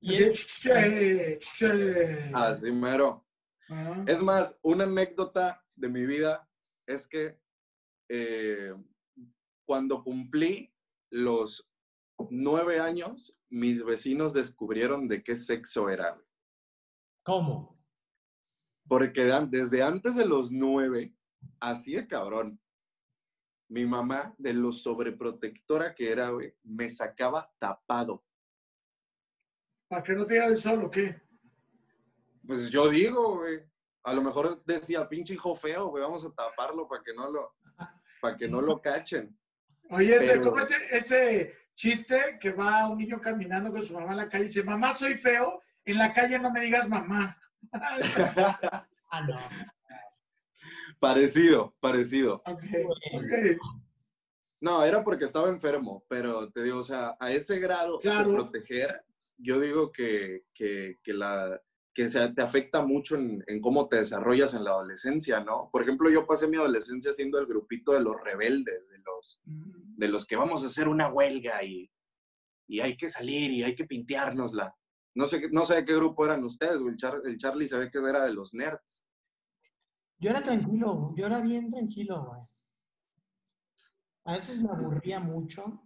y 0.00 0.16
el-. 0.16 0.32
Así 2.34 2.70
mero. 2.72 3.24
Es 4.06 4.22
más, 4.22 4.58
una 4.62 4.84
anécdota 4.84 5.62
de 5.76 5.88
mi 5.88 6.06
vida 6.06 6.48
es 6.86 7.06
que 7.06 7.38
eh, 8.08 8.74
cuando 9.66 10.02
cumplí 10.02 10.72
los 11.10 11.68
nueve 12.30 12.80
años, 12.80 13.38
mis 13.50 13.84
vecinos 13.84 14.32
descubrieron 14.32 15.06
de 15.06 15.22
qué 15.22 15.36
sexo 15.36 15.90
era. 15.90 16.18
¿Cómo? 17.22 17.77
Porque 18.88 19.30
desde 19.50 19.82
antes 19.82 20.16
de 20.16 20.24
los 20.24 20.50
nueve, 20.50 21.14
así 21.60 21.92
de 21.94 22.06
cabrón, 22.06 22.58
mi 23.68 23.84
mamá, 23.84 24.34
de 24.38 24.54
lo 24.54 24.72
sobreprotectora 24.72 25.94
que 25.94 26.10
era, 26.10 26.30
güey, 26.30 26.54
me 26.62 26.88
sacaba 26.88 27.52
tapado. 27.58 28.24
¿Para 29.88 30.02
que 30.02 30.14
no 30.14 30.24
te 30.24 30.34
diera 30.34 30.46
el 30.48 30.56
sol 30.56 30.84
o 30.84 30.90
qué? 30.90 31.20
Pues 32.46 32.70
yo 32.70 32.88
digo, 32.88 33.36
güey, 33.38 33.60
a 34.04 34.14
lo 34.14 34.22
mejor 34.22 34.62
decía, 34.64 35.06
pinche 35.06 35.34
hijo 35.34 35.54
feo, 35.54 35.88
güey, 35.88 36.02
vamos 36.02 36.24
a 36.24 36.30
taparlo 36.30 36.88
para 36.88 37.02
que 37.02 37.12
no 37.12 37.30
lo, 37.30 37.54
para 38.22 38.36
que 38.36 38.48
no 38.48 38.62
lo 38.62 38.80
cachen. 38.80 39.38
Oye, 39.90 40.16
ese, 40.16 40.32
Pero- 40.32 40.42
¿cómo 40.50 40.62
ese, 40.62 40.76
ese 40.90 41.54
chiste 41.74 42.38
que 42.40 42.52
va 42.52 42.88
un 42.88 42.98
niño 42.98 43.20
caminando 43.20 43.70
con 43.70 43.82
su 43.82 43.94
mamá 43.94 44.12
en 44.12 44.16
la 44.18 44.28
calle 44.28 44.44
y 44.44 44.48
dice, 44.48 44.64
mamá, 44.64 44.94
soy 44.94 45.14
feo, 45.14 45.62
en 45.84 45.98
la 45.98 46.12
calle 46.12 46.38
no 46.38 46.50
me 46.50 46.60
digas 46.60 46.88
mamá. 46.88 47.38
Ah, 49.10 49.22
no. 49.22 49.38
parecido, 51.00 51.74
parecido. 51.80 52.42
No, 54.60 54.84
era 54.84 55.02
porque 55.04 55.24
estaba 55.24 55.48
enfermo, 55.48 56.04
pero 56.08 56.50
te 56.50 56.62
digo, 56.62 56.78
o 56.80 56.82
sea, 56.82 57.16
a 57.20 57.30
ese 57.32 57.58
grado 57.58 57.98
Claro. 58.00 58.28
de 58.30 58.34
proteger, 58.36 59.02
yo 59.38 59.60
digo 59.60 59.92
que, 59.92 60.42
que, 60.52 60.96
que 61.02 61.12
la, 61.14 61.58
que 61.94 62.08
se, 62.08 62.28
te 62.34 62.42
afecta 62.42 62.84
mucho 62.84 63.14
en, 63.16 63.42
en 63.46 63.60
cómo 63.60 63.88
te 63.88 63.96
desarrollas 63.96 64.52
en 64.54 64.64
la 64.64 64.70
adolescencia, 64.72 65.40
¿no? 65.40 65.70
Por 65.72 65.82
ejemplo, 65.82 66.10
yo 66.10 66.26
pasé 66.26 66.48
mi 66.48 66.56
adolescencia 66.56 67.12
siendo 67.12 67.38
el 67.38 67.46
grupito 67.46 67.92
de 67.92 68.00
los 68.00 68.16
rebeldes, 68.22 68.88
de 68.90 68.98
los, 68.98 69.40
de 69.44 70.08
los 70.08 70.26
que 70.26 70.36
vamos 70.36 70.64
a 70.64 70.66
hacer 70.66 70.88
una 70.88 71.08
huelga 71.08 71.62
y, 71.62 71.90
y 72.66 72.80
hay 72.80 72.96
que 72.96 73.08
salir 73.08 73.52
y 73.52 73.62
hay 73.62 73.74
que 73.74 73.84
pinteárnosla. 73.86 74.74
No 75.18 75.26
sé, 75.26 75.40
qué- 75.40 75.48
no 75.50 75.64
sé 75.64 75.74
de 75.74 75.84
qué 75.84 75.94
grupo 75.96 76.24
eran 76.24 76.44
ustedes, 76.44 76.78
güey. 76.80 76.92
El, 76.92 76.96
Char- 76.96 77.22
el 77.24 77.36
Charlie 77.36 77.66
se 77.66 77.76
ve 77.76 77.90
que 77.90 77.98
era 77.98 78.24
de 78.24 78.32
los 78.32 78.54
nerds. 78.54 79.04
Yo 80.20 80.30
era 80.30 80.40
tranquilo, 80.42 81.12
yo 81.16 81.26
era 81.26 81.40
bien 81.40 81.70
tranquilo, 81.72 82.24
güey. 82.26 82.40
A 84.24 84.32
veces 84.34 84.60
me 84.62 84.70
aburría 84.70 85.18
mucho. 85.18 85.82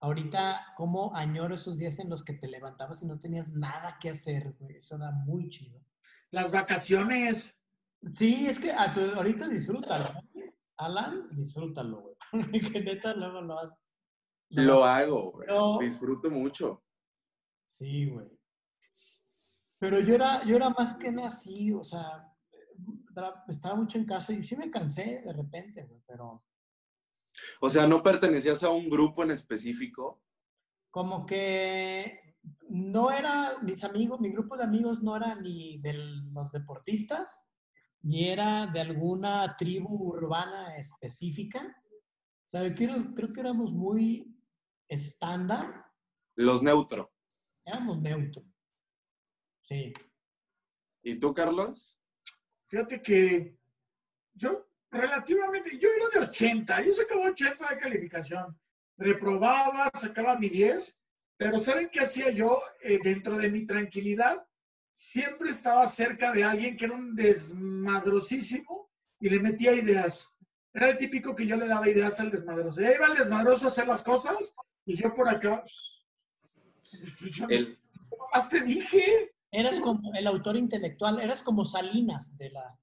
Ahorita, 0.00 0.66
como 0.76 1.14
añoro 1.14 1.56
esos 1.56 1.76
días 1.78 1.98
en 1.98 2.08
los 2.08 2.22
que 2.22 2.34
te 2.34 2.46
levantabas 2.48 3.02
y 3.02 3.06
no 3.06 3.18
tenías 3.18 3.52
nada 3.54 3.98
que 4.00 4.10
hacer, 4.10 4.54
güey. 4.58 4.76
Eso 4.76 4.96
era 4.96 5.10
muy 5.10 5.48
chido. 5.50 5.80
Las 6.30 6.52
vacaciones. 6.52 7.58
Sí, 8.12 8.46
es 8.48 8.58
que 8.60 8.72
a 8.72 8.94
tu- 8.94 9.00
ahorita 9.00 9.48
disfrútalo. 9.48 10.12
Alan, 10.76 11.18
disfrútalo, 11.36 12.00
güey. 12.02 12.16
que 12.72 12.80
neta 12.82 13.12
luego 13.14 13.40
lo 13.42 13.56
vas. 13.56 13.74
Lo 14.50 14.84
hago, 14.84 15.32
güey. 15.32 15.46
Pero- 15.48 15.78
Disfruto 15.80 16.30
mucho. 16.30 16.82
Sí, 17.70 18.06
güey. 18.06 18.28
Pero 19.78 20.00
yo 20.00 20.14
era, 20.14 20.44
yo 20.44 20.56
era 20.56 20.70
más 20.70 20.94
que 20.94 21.10
nada 21.10 21.28
así, 21.28 21.72
o 21.72 21.84
sea, 21.84 22.28
estaba 23.48 23.76
mucho 23.76 23.96
en 23.96 24.04
casa 24.04 24.32
y 24.32 24.42
sí 24.44 24.56
me 24.56 24.70
cansé 24.70 25.22
de 25.24 25.32
repente, 25.32 25.84
güey, 25.84 26.02
pero 26.06 26.44
O 27.60 27.70
sea, 27.70 27.86
no 27.86 28.02
pertenecías 28.02 28.62
a 28.64 28.70
un 28.70 28.90
grupo 28.90 29.22
en 29.22 29.30
específico. 29.30 30.20
como 30.90 31.24
que 31.24 32.36
no 32.68 33.10
era, 33.10 33.58
mis 33.62 33.84
amigos, 33.84 34.20
mi 34.20 34.30
grupo 34.30 34.56
de 34.56 34.64
amigos 34.64 35.02
no 35.02 35.16
era 35.16 35.36
ni 35.36 35.78
de 35.78 35.94
los 35.94 36.50
deportistas, 36.50 37.46
ni 38.02 38.28
era 38.28 38.66
de 38.66 38.80
alguna 38.80 39.56
tribu 39.56 39.94
urbana 40.16 40.76
específica. 40.76 41.60
O 42.44 42.48
sea, 42.50 42.74
creo, 42.74 43.14
creo 43.14 43.28
que 43.32 43.40
éramos 43.40 43.72
muy 43.72 44.36
estándar, 44.88 45.86
Los 46.34 46.62
neutro. 46.62 47.12
Éramos 47.64 48.00
neutro. 48.00 48.42
Sí. 49.68 49.92
¿Y 51.02 51.18
tú, 51.18 51.32
Carlos? 51.32 51.96
Fíjate 52.66 53.02
que 53.02 53.56
yo 54.34 54.66
relativamente, 54.90 55.78
yo 55.78 55.88
era 55.88 56.20
de 56.20 56.28
80, 56.28 56.82
yo 56.82 56.92
sacaba 56.92 57.30
80 57.30 57.68
de 57.68 57.78
calificación. 57.78 58.58
Reprobaba, 58.96 59.90
sacaba 59.94 60.38
mi 60.38 60.48
10, 60.48 61.00
pero 61.36 61.58
¿saben 61.58 61.88
qué 61.90 62.00
hacía 62.00 62.30
yo 62.30 62.62
Eh, 62.82 62.98
dentro 63.02 63.36
de 63.36 63.50
mi 63.50 63.66
tranquilidad? 63.66 64.46
Siempre 64.92 65.50
estaba 65.50 65.86
cerca 65.86 66.32
de 66.32 66.44
alguien 66.44 66.76
que 66.76 66.86
era 66.86 66.94
un 66.94 67.14
desmadrosísimo 67.14 68.90
y 69.20 69.28
le 69.28 69.40
metía 69.40 69.72
ideas. 69.72 70.36
Era 70.72 70.90
el 70.90 70.98
típico 70.98 71.34
que 71.34 71.46
yo 71.46 71.56
le 71.56 71.68
daba 71.68 71.88
ideas 71.88 72.20
al 72.20 72.30
desmadroso. 72.30 72.80
Ya 72.80 72.94
iba 72.94 73.06
el 73.06 73.18
desmadroso 73.18 73.66
a 73.66 73.68
hacer 73.68 73.86
las 73.88 74.02
cosas 74.02 74.54
y 74.84 74.96
yo 74.96 75.14
por 75.14 75.28
acá. 75.28 75.64
No- 77.40 77.48
El, 77.48 77.78
más 78.34 78.48
te 78.48 78.60
dije. 78.62 79.32
Eras 79.52 79.80
como 79.80 80.14
el 80.14 80.26
autor 80.26 80.56
intelectual, 80.56 81.20
eras 81.20 81.42
como 81.42 81.64
Salinas 81.64 82.36
de 82.38 82.50
la... 82.50 82.78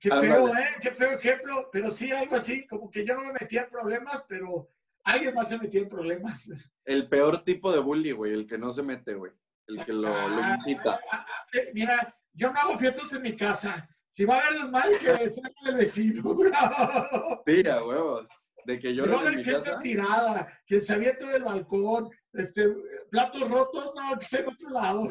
Qué 0.00 0.10
Ah, 0.12 0.20
feo, 0.20 0.48
vale. 0.48 0.60
¿eh? 0.60 0.66
Qué 0.82 0.90
feo 0.92 1.12
ejemplo, 1.12 1.70
pero 1.72 1.90
sí 1.90 2.10
algo 2.12 2.36
así, 2.36 2.66
como 2.66 2.90
que 2.90 3.04
yo 3.06 3.14
no 3.14 3.24
me 3.24 3.32
metía 3.40 3.62
en 3.62 3.70
problemas, 3.70 4.24
pero 4.28 4.70
alguien 5.04 5.34
más 5.34 5.48
se 5.48 5.58
metía 5.58 5.80
en 5.80 5.88
problemas. 5.88 6.50
el 6.84 7.08
peor 7.08 7.42
tipo 7.44 7.72
de 7.72 7.80
bully, 7.80 8.12
güey. 8.12 8.32
El 8.34 8.46
que 8.46 8.58
no 8.58 8.70
se 8.70 8.82
mete, 8.82 9.14
güey. 9.14 9.32
El 9.66 9.84
que 9.84 9.92
lo, 9.92 10.02
lo 10.28 10.42
Ah, 10.42 10.50
incita. 10.56 11.00
ah, 11.10 11.26
ah, 11.28 11.46
eh, 11.54 11.70
Mira, 11.74 12.14
yo 12.32 12.52
no 12.52 12.60
hago 12.60 12.78
fiestas 12.78 13.12
en 13.14 13.22
mi 13.22 13.34
casa. 13.34 13.88
Si 14.08 14.24
va 14.24 14.36
a 14.36 14.40
haber 14.40 14.60
desmadre, 14.60 14.98
que 14.98 15.06
sea 15.28 15.50
del 15.64 15.76
vecino. 15.76 16.22
Tira, 17.46 17.84
huevos. 17.84 18.26
De 18.66 18.78
que 18.78 18.90
Si 18.90 18.96
yo 18.96 19.06
va 19.10 19.16
a 19.16 19.20
haber 19.20 19.42
gente 19.44 19.52
casa. 19.70 19.78
tirada, 19.78 20.48
que 20.66 20.80
se 20.80 20.94
aviente 20.94 21.24
del 21.26 21.44
balcón, 21.44 22.10
este, 22.32 22.74
platos 23.10 23.48
rotos, 23.50 23.92
no, 23.96 24.18
que 24.18 24.24
sea 24.24 24.40
en 24.40 24.48
otro 24.48 24.70
lado. 24.70 25.08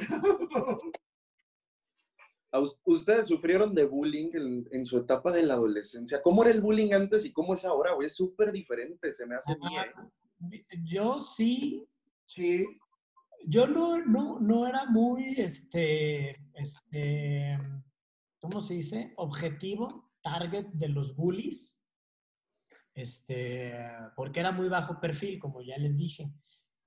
¿A 2.52 2.60
us- 2.60 2.80
¿Ustedes 2.86 3.28
sufrieron 3.28 3.76
de 3.76 3.86
bullying 3.86 4.30
en, 4.34 4.68
en 4.72 4.86
su 4.86 4.98
etapa 4.98 5.32
de 5.32 5.44
la 5.44 5.56
adolescencia? 5.56 6.22
¿Cómo 6.22 6.44
era 6.44 6.52
el 6.52 6.62
bullying 6.62 6.94
antes 6.94 7.26
y 7.26 7.34
cómo 7.34 7.54
es 7.54 7.66
ahora, 7.66 7.94
güey? 7.94 8.08
Es 8.08 8.16
súper 8.16 8.52
diferente, 8.52 9.12
se 9.12 9.26
me 9.26 9.36
hace 9.36 9.54
mí, 9.58 9.78
¿eh? 9.78 9.92
Yo 10.90 11.22
sí, 11.22 11.88
Sí, 12.26 12.66
yo 13.46 13.68
no, 13.68 14.04
no, 14.06 14.38
no 14.42 14.68
era 14.68 14.84
muy, 14.86 15.34
este, 15.40 16.32
este, 16.56 17.58
¿cómo 18.42 18.62
se 18.62 18.74
dice? 18.74 19.14
Objetivo, 19.16 20.12
target 20.22 20.66
de 20.74 20.90
los 20.90 21.16
bullies, 21.16 21.82
este, 22.96 23.74
porque 24.18 24.42
era 24.42 24.52
muy 24.52 24.68
bajo 24.68 25.00
perfil, 25.00 25.40
como 25.40 25.62
ya 25.62 25.78
les 25.78 25.98
dije. 25.98 26.30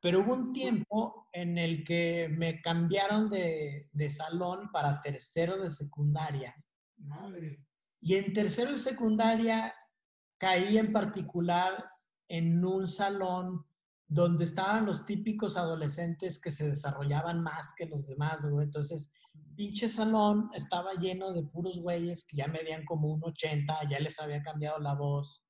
Pero 0.00 0.20
hubo 0.20 0.34
un 0.34 0.52
tiempo 0.52 1.28
en 1.32 1.58
el 1.58 1.84
que 1.84 2.28
me 2.30 2.60
cambiaron 2.60 3.28
de, 3.28 3.88
de 3.92 4.08
salón 4.08 4.70
para 4.72 5.00
tercero 5.02 5.58
de 5.58 5.70
secundaria. 5.70 6.54
madre. 6.96 7.58
Y 8.00 8.14
en 8.14 8.32
tercero 8.32 8.72
de 8.72 8.78
secundaria 8.78 9.74
caí 10.38 10.78
en 10.78 10.92
particular 10.92 11.72
en 12.28 12.64
un 12.64 12.88
salón 12.88 13.66
donde 14.10 14.44
estaban 14.44 14.86
los 14.86 15.04
típicos 15.04 15.56
adolescentes 15.56 16.40
que 16.40 16.50
se 16.50 16.68
desarrollaban 16.68 17.42
más 17.42 17.74
que 17.76 17.86
los 17.86 18.08
demás, 18.08 18.44
güey. 18.44 18.64
Entonces, 18.64 19.12
pinche 19.54 19.88
salón 19.88 20.50
estaba 20.54 20.94
lleno 20.94 21.32
de 21.32 21.42
puros 21.42 21.78
güeyes 21.78 22.26
que 22.26 22.38
ya 22.38 22.48
medían 22.48 22.84
como 22.84 23.12
un 23.12 23.22
80, 23.22 23.88
ya 23.88 24.00
les 24.00 24.18
había 24.18 24.42
cambiado 24.42 24.78
la 24.80 24.94
voz. 24.94 25.44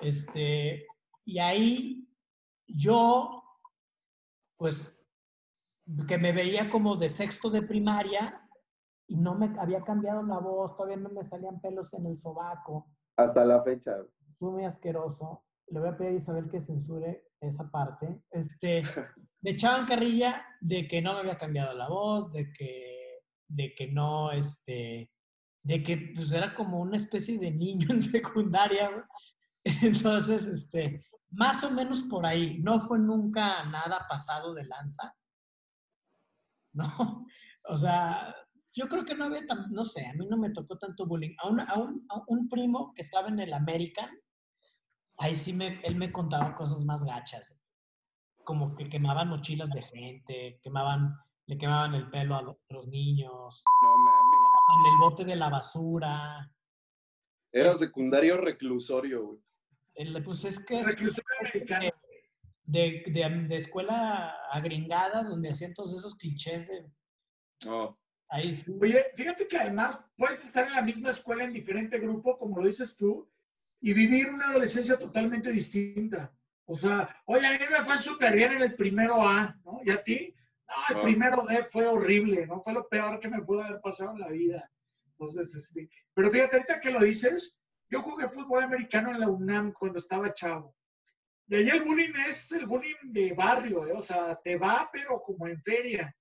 Este, 0.00 0.84
y 1.24 1.38
ahí 1.38 2.08
yo, 2.66 3.43
pues, 4.56 4.96
que 6.08 6.18
me 6.18 6.32
veía 6.32 6.70
como 6.70 6.96
de 6.96 7.08
sexto 7.08 7.50
de 7.50 7.62
primaria 7.62 8.40
y 9.06 9.16
no 9.16 9.34
me 9.34 9.52
había 9.58 9.82
cambiado 9.84 10.22
la 10.22 10.38
voz, 10.38 10.76
todavía 10.76 10.96
no 10.96 11.10
me 11.10 11.28
salían 11.28 11.60
pelos 11.60 11.92
en 11.92 12.06
el 12.06 12.20
sobaco 12.22 12.90
Hasta 13.16 13.44
la 13.44 13.62
fecha. 13.62 13.96
fue 14.38 14.50
muy 14.50 14.64
asqueroso. 14.64 15.44
Le 15.68 15.80
voy 15.80 15.88
a 15.88 15.96
pedir 15.96 16.12
a 16.12 16.22
Isabel 16.22 16.50
que 16.50 16.62
censure 16.62 17.24
esa 17.40 17.68
parte. 17.70 18.22
Este, 18.30 18.82
me 19.42 19.50
echaban 19.50 19.86
carrilla 19.86 20.46
de 20.60 20.88
que 20.88 21.02
no 21.02 21.14
me 21.14 21.20
había 21.20 21.36
cambiado 21.36 21.74
la 21.74 21.88
voz, 21.88 22.32
de 22.32 22.50
que, 22.52 23.20
de 23.48 23.74
que 23.74 23.88
no, 23.88 24.30
este, 24.32 25.10
de 25.64 25.82
que 25.82 26.12
pues 26.14 26.32
era 26.32 26.54
como 26.54 26.80
una 26.80 26.96
especie 26.96 27.38
de 27.38 27.50
niño 27.50 27.88
en 27.90 28.02
secundaria. 28.02 28.90
Entonces, 29.82 30.46
este, 30.46 31.04
más 31.30 31.62
o 31.64 31.70
menos 31.70 32.02
por 32.04 32.26
ahí. 32.26 32.58
No 32.60 32.80
fue 32.80 32.98
nunca 32.98 33.64
nada 33.66 34.06
pasado 34.08 34.54
de 34.54 34.64
lanza. 34.64 35.14
No, 36.76 37.24
o 37.68 37.78
sea, 37.78 38.34
yo 38.74 38.88
creo 38.88 39.04
que 39.04 39.14
no 39.14 39.26
había, 39.26 39.46
tan, 39.46 39.70
no 39.70 39.84
sé, 39.84 40.04
a 40.08 40.12
mí 40.14 40.26
no 40.26 40.36
me 40.36 40.50
tocó 40.50 40.76
tanto 40.76 41.06
bullying. 41.06 41.36
A 41.40 41.48
un, 41.48 41.60
a 41.60 41.74
un, 41.78 42.04
a 42.08 42.20
un 42.26 42.48
primo 42.48 42.92
que 42.96 43.02
estaba 43.02 43.28
en 43.28 43.38
el 43.38 43.52
American, 43.52 44.10
ahí 45.18 45.36
sí 45.36 45.52
me, 45.52 45.80
él 45.82 45.94
me 45.94 46.10
contaba 46.10 46.56
cosas 46.56 46.84
más 46.84 47.04
gachas. 47.04 47.56
Como 48.42 48.74
que 48.74 48.88
quemaban 48.88 49.28
mochilas 49.28 49.70
de 49.70 49.82
gente, 49.82 50.58
quemaban, 50.64 51.16
le 51.46 51.56
quemaban 51.56 51.94
el 51.94 52.10
pelo 52.10 52.34
a 52.34 52.42
los 52.42 52.88
niños, 52.88 53.62
No 53.84 53.96
mames. 53.96 54.80
en 54.80 54.92
el 54.92 54.98
bote 54.98 55.24
de 55.24 55.36
la 55.36 55.50
basura. 55.50 56.52
Era 57.52 57.76
secundario 57.76 58.36
reclusorio, 58.36 59.26
güey. 59.26 59.38
El- 59.94 60.22
pues 60.24 60.44
es 60.44 60.58
que 60.60 60.80
es 60.80 60.86
de, 62.66 63.04
de, 63.06 63.28
de 63.48 63.56
escuela 63.56 64.34
agringada 64.50 65.22
donde 65.22 65.50
hacían 65.50 65.74
todos 65.74 65.96
esos 65.96 66.14
clichés 66.16 66.66
de 66.68 66.86
No. 67.66 67.98
ahí 68.28 68.54
sí. 68.54 68.72
Oye, 68.80 69.06
fíjate 69.14 69.46
que 69.46 69.58
además 69.58 70.02
puedes 70.16 70.44
estar 70.44 70.66
en 70.66 70.72
la 70.72 70.82
misma 70.82 71.10
escuela 71.10 71.44
en 71.44 71.52
diferente 71.52 71.98
grupo, 71.98 72.38
como 72.38 72.58
lo 72.58 72.66
dices 72.66 72.96
tú, 72.96 73.30
y 73.80 73.92
vivir 73.92 74.28
una 74.30 74.48
adolescencia 74.48 74.98
totalmente 74.98 75.50
distinta. 75.52 76.32
O 76.66 76.76
sea, 76.76 77.14
oye, 77.26 77.46
a 77.46 77.52
mí 77.52 77.58
me 77.70 77.84
fue 77.84 77.98
súper 77.98 78.34
bien 78.34 78.52
en 78.52 78.62
el 78.62 78.74
primero 78.74 79.20
A, 79.22 79.54
¿no? 79.64 79.80
¿Y 79.84 79.90
a 79.90 80.02
ti? 80.02 80.34
No, 80.66 80.74
el 80.88 80.96
Ah. 80.96 81.02
primero 81.02 81.42
D 81.46 81.62
fue 81.64 81.86
horrible, 81.86 82.46
¿no? 82.46 82.58
Fue 82.60 82.72
lo 82.72 82.88
peor 82.88 83.20
que 83.20 83.28
me 83.28 83.42
pudo 83.42 83.62
haber 83.62 83.80
pasado 83.82 84.12
en 84.12 84.20
la 84.20 84.28
vida. 84.30 84.70
Entonces, 85.10 85.54
este, 85.54 85.90
pero 86.14 86.30
fíjate, 86.30 86.56
ahorita 86.56 86.80
que 86.80 86.90
lo 86.90 87.00
dices, 87.00 87.60
yo 87.94 88.02
jugué 88.02 88.28
fútbol 88.28 88.62
americano 88.62 89.10
en 89.10 89.20
la 89.20 89.28
UNAM 89.28 89.72
cuando 89.72 89.98
estaba 89.98 90.34
chavo. 90.34 90.74
Y 91.46 91.56
ahí 91.56 91.68
el 91.68 91.82
bullying 91.82 92.14
es 92.28 92.52
el 92.52 92.66
bullying 92.66 92.94
de 93.02 93.34
barrio, 93.34 93.86
¿eh? 93.86 93.92
O 93.92 94.02
sea, 94.02 94.38
te 94.42 94.56
va, 94.56 94.88
pero 94.92 95.20
como 95.20 95.46
en 95.46 95.60
feria 95.60 96.14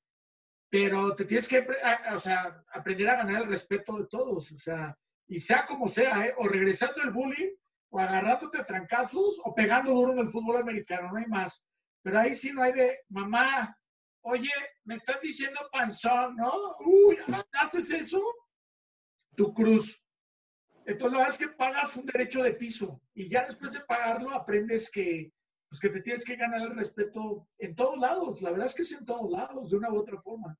pero 0.74 1.16
te 1.16 1.26
tienes 1.26 1.48
que 1.48 1.68
o 2.16 2.20
sea, 2.20 2.64
aprender 2.74 3.08
a 3.08 3.18
ganar 3.18 3.44
el 3.44 3.48
respeto 3.48 3.96
de 4.00 4.08
todos, 4.08 4.52
o 4.52 4.58
sea, 4.58 4.98
y 5.28 5.40
sea 5.40 5.68
como 5.68 5.88
sea, 5.88 6.26
¿eh? 6.26 6.34
o 6.36 6.48
regresando 6.48 7.04
el 7.04 7.12
bullying, 7.12 7.52
o 7.92 8.00
agarrándote 8.00 8.58
a 8.58 8.66
trancazos, 8.66 9.40
o 9.46 9.54
pegando 9.54 9.92
duro 9.92 10.14
en 10.14 10.20
el 10.26 10.30
fútbol 10.30 10.58
americano, 10.58 11.12
no 11.12 11.20
hay 11.20 11.28
más. 11.28 11.64
Pero 12.02 12.18
ahí 12.18 12.34
sí 12.34 12.52
no 12.54 12.64
hay 12.64 12.74
de, 12.74 13.02
mamá, 13.10 13.78
oye, 14.22 14.50
me 14.86 14.96
están 14.96 15.18
diciendo 15.22 15.60
panzón, 15.72 16.38
¿no? 16.38 16.52
Uy, 16.88 17.18
¿haces 17.52 17.92
eso? 17.92 18.20
Tu 19.36 19.54
cruz. 19.54 20.03
Entonces, 20.86 21.12
la 21.14 21.18
verdad 21.26 21.30
es 21.30 21.38
que 21.38 21.56
pagas 21.56 21.96
un 21.98 22.06
derecho 22.06 22.44
de 22.44 22.54
piso, 22.54 23.02
y 23.14 23.28
ya 23.30 23.46
después 23.46 23.74
de 23.74 23.80
pagarlo 23.82 24.32
aprendes 24.32 24.92
que, 24.92 25.32
pues 25.70 25.80
que 25.80 25.90
te 25.90 26.02
tienes 26.02 26.24
que 26.26 26.36
ganar 26.36 26.62
el 26.62 26.76
respeto 26.76 27.48
en 27.58 27.76
todos 27.76 27.98
lados. 28.00 28.42
La 28.42 28.52
verdad 28.52 28.68
es 28.68 28.76
que 28.76 28.82
es 28.84 28.92
en 28.92 29.06
todos 29.06 29.32
lados, 29.32 29.70
de 29.72 29.78
una 29.78 29.92
u 29.92 29.98
otra 29.98 30.18
forma. 30.20 30.58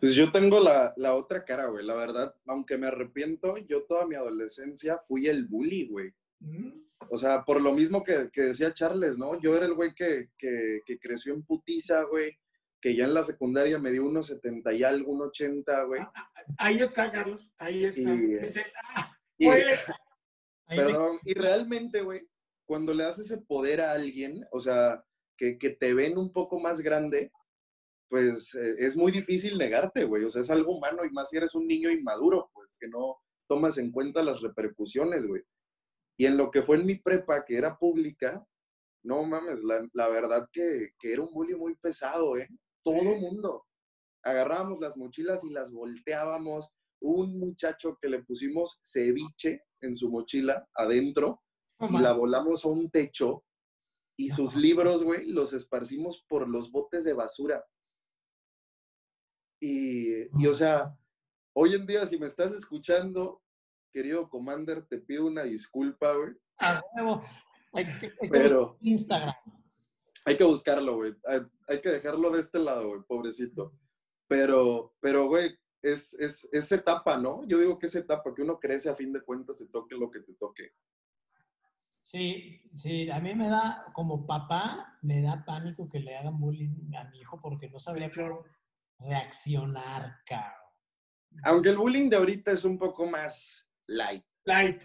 Pues 0.00 0.14
yo 0.14 0.30
tengo 0.30 0.60
la, 0.60 0.92
la 0.96 1.14
otra 1.14 1.44
cara, 1.44 1.66
güey. 1.66 1.84
La 1.84 1.94
verdad, 1.94 2.34
aunque 2.46 2.76
me 2.76 2.86
arrepiento, 2.86 3.56
yo 3.58 3.84
toda 3.84 4.06
mi 4.06 4.14
adolescencia 4.14 4.98
fui 4.98 5.26
el 5.26 5.46
bully, 5.46 5.88
güey. 5.88 6.12
Ujú. 6.40 6.84
O 7.10 7.16
sea, 7.18 7.44
por 7.44 7.60
lo 7.60 7.72
mismo 7.72 8.04
que, 8.04 8.30
que 8.32 8.42
decía 8.42 8.74
Charles, 8.74 9.16
¿no? 9.18 9.40
Yo 9.40 9.56
era 9.56 9.64
el 9.66 9.74
güey 9.74 9.94
que, 9.94 10.30
que, 10.36 10.80
que 10.84 10.98
creció 10.98 11.32
en 11.34 11.42
putiza, 11.44 12.02
güey. 12.02 12.38
Que 12.80 12.94
ya 12.94 13.04
en 13.06 13.14
la 13.14 13.22
secundaria 13.22 13.78
me 13.78 13.90
dio 13.90 14.04
unos 14.04 14.26
70 14.26 14.72
y 14.74 14.82
algo, 14.84 15.12
un 15.12 15.22
80, 15.22 15.84
güey. 15.84 16.02
Ahí 16.58 16.78
está, 16.78 17.10
Carlos. 17.10 17.50
Ahí 17.58 17.84
está. 17.86 18.14
Y, 18.14 18.34
eh, 18.34 18.38
Es 18.40 18.56
el- 18.58 18.64
ah, 18.94 19.15
Y, 19.38 19.48
perdón, 20.68 21.18
y 21.24 21.34
realmente, 21.34 22.02
güey, 22.02 22.26
cuando 22.66 22.94
le 22.94 23.04
das 23.04 23.18
ese 23.18 23.38
poder 23.38 23.80
a 23.80 23.92
alguien, 23.92 24.44
o 24.50 24.60
sea, 24.60 25.04
que, 25.36 25.58
que 25.58 25.70
te 25.70 25.94
ven 25.94 26.18
un 26.18 26.32
poco 26.32 26.58
más 26.58 26.80
grande, 26.80 27.30
pues 28.08 28.54
eh, 28.54 28.74
es 28.78 28.96
muy 28.96 29.12
difícil 29.12 29.58
negarte, 29.58 30.04
güey. 30.04 30.24
O 30.24 30.30
sea, 30.30 30.42
es 30.42 30.50
algo 30.50 30.76
humano 30.76 31.04
y 31.04 31.10
más 31.10 31.30
si 31.30 31.36
eres 31.36 31.54
un 31.54 31.66
niño 31.66 31.90
inmaduro, 31.90 32.50
pues 32.52 32.74
que 32.78 32.88
no 32.88 33.18
tomas 33.48 33.78
en 33.78 33.90
cuenta 33.90 34.22
las 34.22 34.40
repercusiones, 34.40 35.26
güey. 35.26 35.42
Y 36.18 36.26
en 36.26 36.36
lo 36.36 36.50
que 36.50 36.62
fue 36.62 36.76
en 36.76 36.86
mi 36.86 36.96
prepa, 36.96 37.44
que 37.44 37.56
era 37.56 37.76
pública, 37.78 38.44
no 39.02 39.22
mames, 39.24 39.62
la, 39.62 39.86
la 39.92 40.08
verdad 40.08 40.48
que, 40.52 40.90
que, 40.98 41.12
era 41.12 41.22
un 41.22 41.32
bully 41.32 41.54
muy 41.54 41.76
pesado, 41.76 42.36
¿eh? 42.36 42.48
Todo 42.82 43.16
mundo. 43.16 43.64
Agarrábamos 44.22 44.80
las 44.80 44.96
mochilas 44.96 45.44
y 45.44 45.50
las 45.50 45.70
volteábamos. 45.70 46.72
Un 47.00 47.38
muchacho 47.38 47.98
que 48.00 48.08
le 48.08 48.22
pusimos 48.22 48.80
ceviche 48.84 49.64
en 49.80 49.94
su 49.96 50.10
mochila 50.10 50.68
adentro 50.74 51.42
y 51.90 51.98
la 51.98 52.12
volamos 52.12 52.64
a 52.64 52.68
un 52.68 52.90
techo 52.90 53.44
y 54.18 54.30
sus 54.30 54.54
libros, 54.56 55.04
güey, 55.04 55.26
los 55.26 55.52
esparcimos 55.52 56.24
por 56.26 56.48
los 56.48 56.70
botes 56.72 57.04
de 57.04 57.12
basura. 57.12 57.62
Y, 59.60 60.24
y, 60.42 60.46
o 60.46 60.54
sea, 60.54 60.96
hoy 61.54 61.74
en 61.74 61.86
día, 61.86 62.06
si 62.06 62.18
me 62.18 62.26
estás 62.26 62.52
escuchando, 62.52 63.42
querido 63.92 64.28
Commander, 64.28 64.86
te 64.86 64.98
pido 64.98 65.26
una 65.26 65.42
disculpa, 65.44 66.14
güey. 66.14 66.30
A 66.58 66.82
huevo. 66.94 67.22
Hay 67.72 67.84
que, 67.84 68.06
hay 68.06 68.10
que 68.10 68.28
Pero- 68.30 68.78
Instagram. 68.80 69.34
Hay 70.24 70.36
que 70.36 70.44
buscarlo, 70.44 70.96
güey. 70.96 71.14
Hay, 71.24 71.40
hay 71.68 71.80
que 71.80 71.90
dejarlo 71.90 72.30
de 72.30 72.40
este 72.40 72.58
lado, 72.58 72.88
güey, 72.88 73.00
pobrecito. 73.06 73.74
Pero, 74.26 74.94
pero, 75.00 75.28
güey, 75.28 75.56
es, 75.82 76.14
es, 76.14 76.48
es 76.52 76.72
etapa, 76.72 77.16
¿no? 77.18 77.44
Yo 77.46 77.58
digo 77.58 77.78
que 77.78 77.86
es 77.86 77.94
etapa, 77.94 78.34
que 78.34 78.42
uno 78.42 78.58
crece 78.58 78.88
a 78.90 78.94
fin 78.96 79.12
de 79.12 79.22
cuentas, 79.22 79.58
se 79.58 79.68
toque 79.68 79.94
lo 79.94 80.10
que 80.10 80.20
te 80.20 80.34
toque. 80.34 80.72
Sí, 82.02 82.62
sí, 82.72 83.10
a 83.10 83.18
mí 83.18 83.34
me 83.34 83.48
da, 83.48 83.86
como 83.92 84.26
papá, 84.26 84.98
me 85.02 85.22
da 85.22 85.44
pánico 85.44 85.84
que 85.92 85.98
le 85.98 86.16
hagan 86.16 86.38
bullying 86.38 86.94
a 86.94 87.04
mi 87.10 87.18
hijo 87.20 87.40
porque 87.40 87.68
no 87.68 87.80
sabría 87.80 88.10
cómo 88.10 88.44
reaccionar, 89.00 90.20
cabrón. 90.24 90.52
Aunque 91.42 91.68
el 91.70 91.76
bullying 91.76 92.08
de 92.08 92.16
ahorita 92.16 92.52
es 92.52 92.64
un 92.64 92.78
poco 92.78 93.06
más 93.06 93.68
light. 93.88 94.24
Light. 94.44 94.82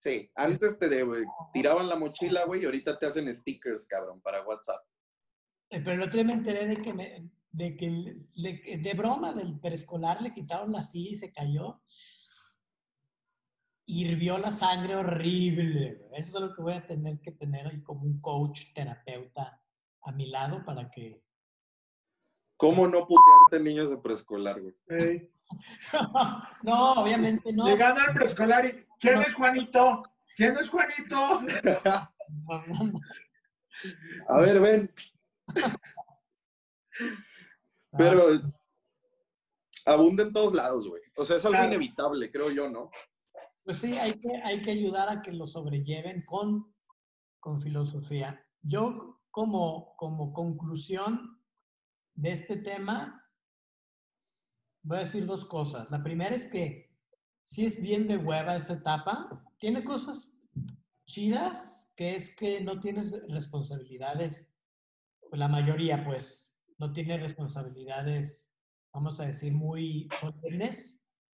Sí, 0.00 0.30
antes 0.34 0.78
te 0.78 0.88
de, 0.88 1.02
güey, 1.04 1.24
tiraban 1.52 1.88
la 1.88 1.96
mochila, 1.96 2.44
güey, 2.46 2.62
y 2.62 2.64
ahorita 2.64 2.98
te 2.98 3.06
hacen 3.06 3.32
stickers, 3.34 3.86
cabrón, 3.86 4.20
para 4.20 4.42
WhatsApp. 4.44 4.82
Eh, 5.70 5.80
Pero 5.80 5.92
el 5.92 6.02
otro 6.02 6.14
día 6.14 6.24
me 6.24 6.32
enteré 6.32 6.66
de 6.66 6.82
que, 6.82 6.92
me- 6.92 7.30
de, 7.52 7.76
que 7.76 8.16
le- 8.34 8.78
de 8.78 8.94
broma 8.94 9.32
del 9.32 9.58
preescolar 9.60 10.20
le 10.22 10.32
quitaron 10.32 10.72
la 10.72 10.82
silla 10.82 11.10
y 11.10 11.14
se 11.14 11.32
cayó. 11.32 11.80
Hirvió 13.86 14.38
la 14.38 14.52
sangre 14.52 14.94
horrible. 14.96 16.00
Eso 16.16 16.38
es 16.38 16.44
lo 16.44 16.54
que 16.54 16.62
voy 16.62 16.74
a 16.74 16.86
tener 16.86 17.20
que 17.20 17.32
tener 17.32 17.66
ahí 17.66 17.82
como 17.82 18.02
un 18.02 18.20
coach, 18.20 18.72
terapeuta 18.74 19.60
a 20.02 20.12
mi 20.12 20.26
lado 20.30 20.64
para 20.64 20.90
que... 20.90 21.22
¿Cómo 22.56 22.86
no 22.86 23.06
putearte 23.06 23.58
niños 23.64 23.90
de 23.90 23.96
preescolar, 23.96 24.60
güey? 24.60 24.74
Ey. 24.88 25.30
no, 26.62 26.92
obviamente 26.92 27.52
no. 27.52 27.66
Llegando 27.66 28.00
al 28.02 28.14
preescolar 28.14 28.64
y, 28.66 28.86
¿quién 29.00 29.20
es 29.22 29.34
Juanito? 29.34 30.02
¿Quién 30.36 30.54
es 30.56 30.70
Juanito? 30.70 31.16
A 34.28 34.40
ver, 34.40 34.60
ven. 34.60 34.92
Pero 37.96 38.28
abunda 39.86 40.22
en 40.22 40.32
todos 40.32 40.54
lados, 40.54 40.86
güey. 40.88 41.02
O 41.16 41.24
sea, 41.24 41.36
es 41.36 41.44
algo 41.44 41.56
Claro. 41.56 41.68
inevitable, 41.72 42.30
creo 42.30 42.50
yo, 42.50 42.68
¿no? 42.70 42.90
Pues 43.64 43.78
sí, 43.78 43.96
hay 43.98 44.14
que, 44.18 44.36
hay 44.42 44.62
que 44.62 44.70
ayudar 44.70 45.08
a 45.08 45.22
que 45.22 45.32
lo 45.32 45.46
sobrelleven 45.46 46.22
con, 46.26 46.74
con 47.38 47.60
filosofía. 47.60 48.44
Yo 48.62 49.20
como, 49.30 49.94
como 49.96 50.32
conclusión 50.32 51.40
de 52.14 52.32
este 52.32 52.56
tema, 52.56 53.24
voy 54.82 54.98
a 54.98 55.00
decir 55.00 55.26
dos 55.26 55.44
cosas. 55.44 55.90
La 55.90 56.02
primera 56.02 56.34
es 56.34 56.48
que 56.48 56.90
sí 57.42 57.66
es 57.66 57.80
bien 57.80 58.06
de 58.08 58.16
hueva 58.16 58.56
esa 58.56 58.74
etapa. 58.74 59.44
Tiene 59.58 59.84
cosas 59.84 60.36
chidas, 61.06 61.92
que 61.96 62.16
es 62.16 62.34
que 62.36 62.60
no 62.62 62.80
tienes 62.80 63.12
responsabilidades, 63.28 64.54
la 65.32 65.48
mayoría 65.48 66.04
pues 66.04 66.49
no 66.80 66.92
tiene 66.94 67.18
responsabilidades, 67.18 68.50
vamos 68.92 69.20
a 69.20 69.26
decir, 69.26 69.52
muy 69.52 70.08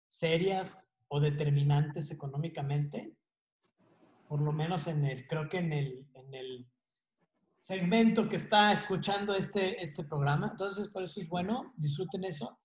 serias 0.09 0.94
o 1.09 1.18
determinantes 1.18 2.11
económicamente. 2.11 3.16
Por 4.29 4.42
lo 4.42 4.53
menos 4.53 4.87
en 4.87 5.05
el, 5.07 5.26
creo 5.26 5.48
que 5.48 5.59
en 5.59 5.72
el, 5.72 6.07
en 6.12 6.35
el 6.35 6.68
segmento 7.55 8.29
que 8.29 8.37
está 8.37 8.70
escuchando 8.72 9.35
este, 9.35 9.83
este 9.83 10.05
programa. 10.05 10.48
Entonces, 10.50 10.90
por 10.90 11.03
eso 11.05 11.20
es 11.22 11.29
bueno, 11.29 11.72
disfruten 11.76 12.24
eso. 12.24 12.59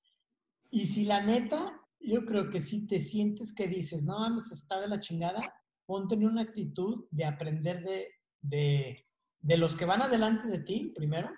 Y 0.70 0.86
si 0.88 1.06
la 1.06 1.24
neta, 1.24 1.80
yo 2.02 2.26
creo 2.26 2.50
que 2.50 2.60
si 2.60 2.86
te 2.88 3.00
sientes 3.00 3.54
que 3.54 3.70
dices, 3.70 4.04
no 4.04 4.20
mames, 4.20 4.52
está 4.52 4.82
de 4.82 4.90
la 4.90 5.00
chingada, 5.00 5.42
ponte 5.86 6.16
en 6.16 6.26
una 6.26 6.42
actitud 6.42 7.06
de 7.10 7.24
aprender 7.24 7.82
de, 7.84 8.10
de, 8.42 9.08
de 9.40 9.58
los 9.58 9.76
que 9.76 9.86
van 9.86 10.02
adelante 10.02 10.50
de 10.50 10.60
ti, 10.60 10.92
primero. 10.94 11.30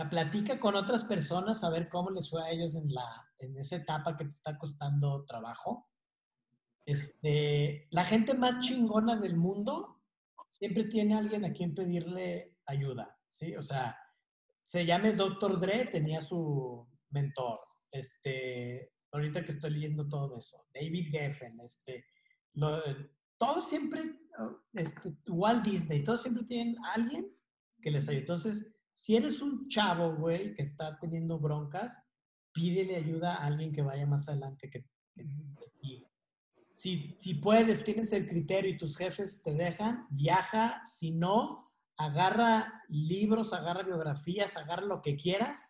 Sea, 0.00 0.08
platica 0.08 0.58
con 0.58 0.76
otras 0.76 1.04
personas 1.04 1.62
a 1.62 1.68
ver 1.70 1.88
cómo 1.90 2.10
les 2.10 2.30
fue 2.30 2.42
a 2.42 2.50
ellos 2.50 2.74
en, 2.74 2.92
la, 2.92 3.04
en 3.38 3.56
esa 3.58 3.76
etapa 3.76 4.16
que 4.16 4.24
te 4.24 4.30
está 4.30 4.56
costando 4.56 5.24
trabajo. 5.26 5.84
Este, 6.86 7.86
la 7.90 8.04
gente 8.04 8.32
más 8.34 8.60
chingona 8.60 9.16
del 9.16 9.36
mundo 9.36 10.00
siempre 10.48 10.84
tiene 10.84 11.14
alguien 11.16 11.44
a 11.44 11.52
quien 11.52 11.74
pedirle 11.74 12.56
ayuda, 12.66 13.14
¿sí? 13.28 13.54
O 13.56 13.62
sea, 13.62 13.96
se 14.62 14.86
llame 14.86 15.12
Dr. 15.12 15.60
Dre, 15.60 15.84
tenía 15.86 16.20
su 16.22 16.88
mentor. 17.10 17.58
Este, 17.92 18.92
ahorita 19.12 19.44
que 19.44 19.52
estoy 19.52 19.70
leyendo 19.72 20.08
todo 20.08 20.36
eso. 20.38 20.64
David 20.72 21.08
Geffen, 21.10 21.52
este, 21.60 22.06
lo- 22.54 22.82
todos 23.38 23.68
siempre, 23.68 24.18
este, 24.72 25.14
Walt 25.28 25.64
Disney, 25.64 26.04
todos 26.04 26.22
siempre 26.22 26.44
tienen 26.44 26.76
alguien 26.86 27.30
que 27.82 27.90
les 27.90 28.08
ayude. 28.08 28.20
Entonces, 28.22 28.66
si 29.00 29.16
eres 29.16 29.40
un 29.40 29.70
chavo, 29.70 30.14
güey, 30.14 30.52
que 30.52 30.60
está 30.60 30.98
teniendo 30.98 31.38
broncas, 31.38 31.98
pídele 32.52 32.96
ayuda 32.96 33.36
a 33.36 33.46
alguien 33.46 33.72
que 33.72 33.80
vaya 33.80 34.04
más 34.06 34.28
adelante 34.28 34.68
que, 34.68 34.84
que 35.14 35.24
ti. 35.80 36.06
Si, 36.74 37.16
si 37.18 37.34
puedes, 37.36 37.82
tienes 37.82 38.12
el 38.12 38.28
criterio 38.28 38.70
y 38.70 38.76
tus 38.76 38.98
jefes 38.98 39.42
te 39.42 39.54
dejan, 39.54 40.06
viaja. 40.10 40.82
Si 40.84 41.12
no, 41.12 41.56
agarra 41.96 42.84
libros, 42.90 43.54
agarra 43.54 43.84
biografías, 43.84 44.58
agarra 44.58 44.84
lo 44.84 45.00
que 45.00 45.16
quieras, 45.16 45.62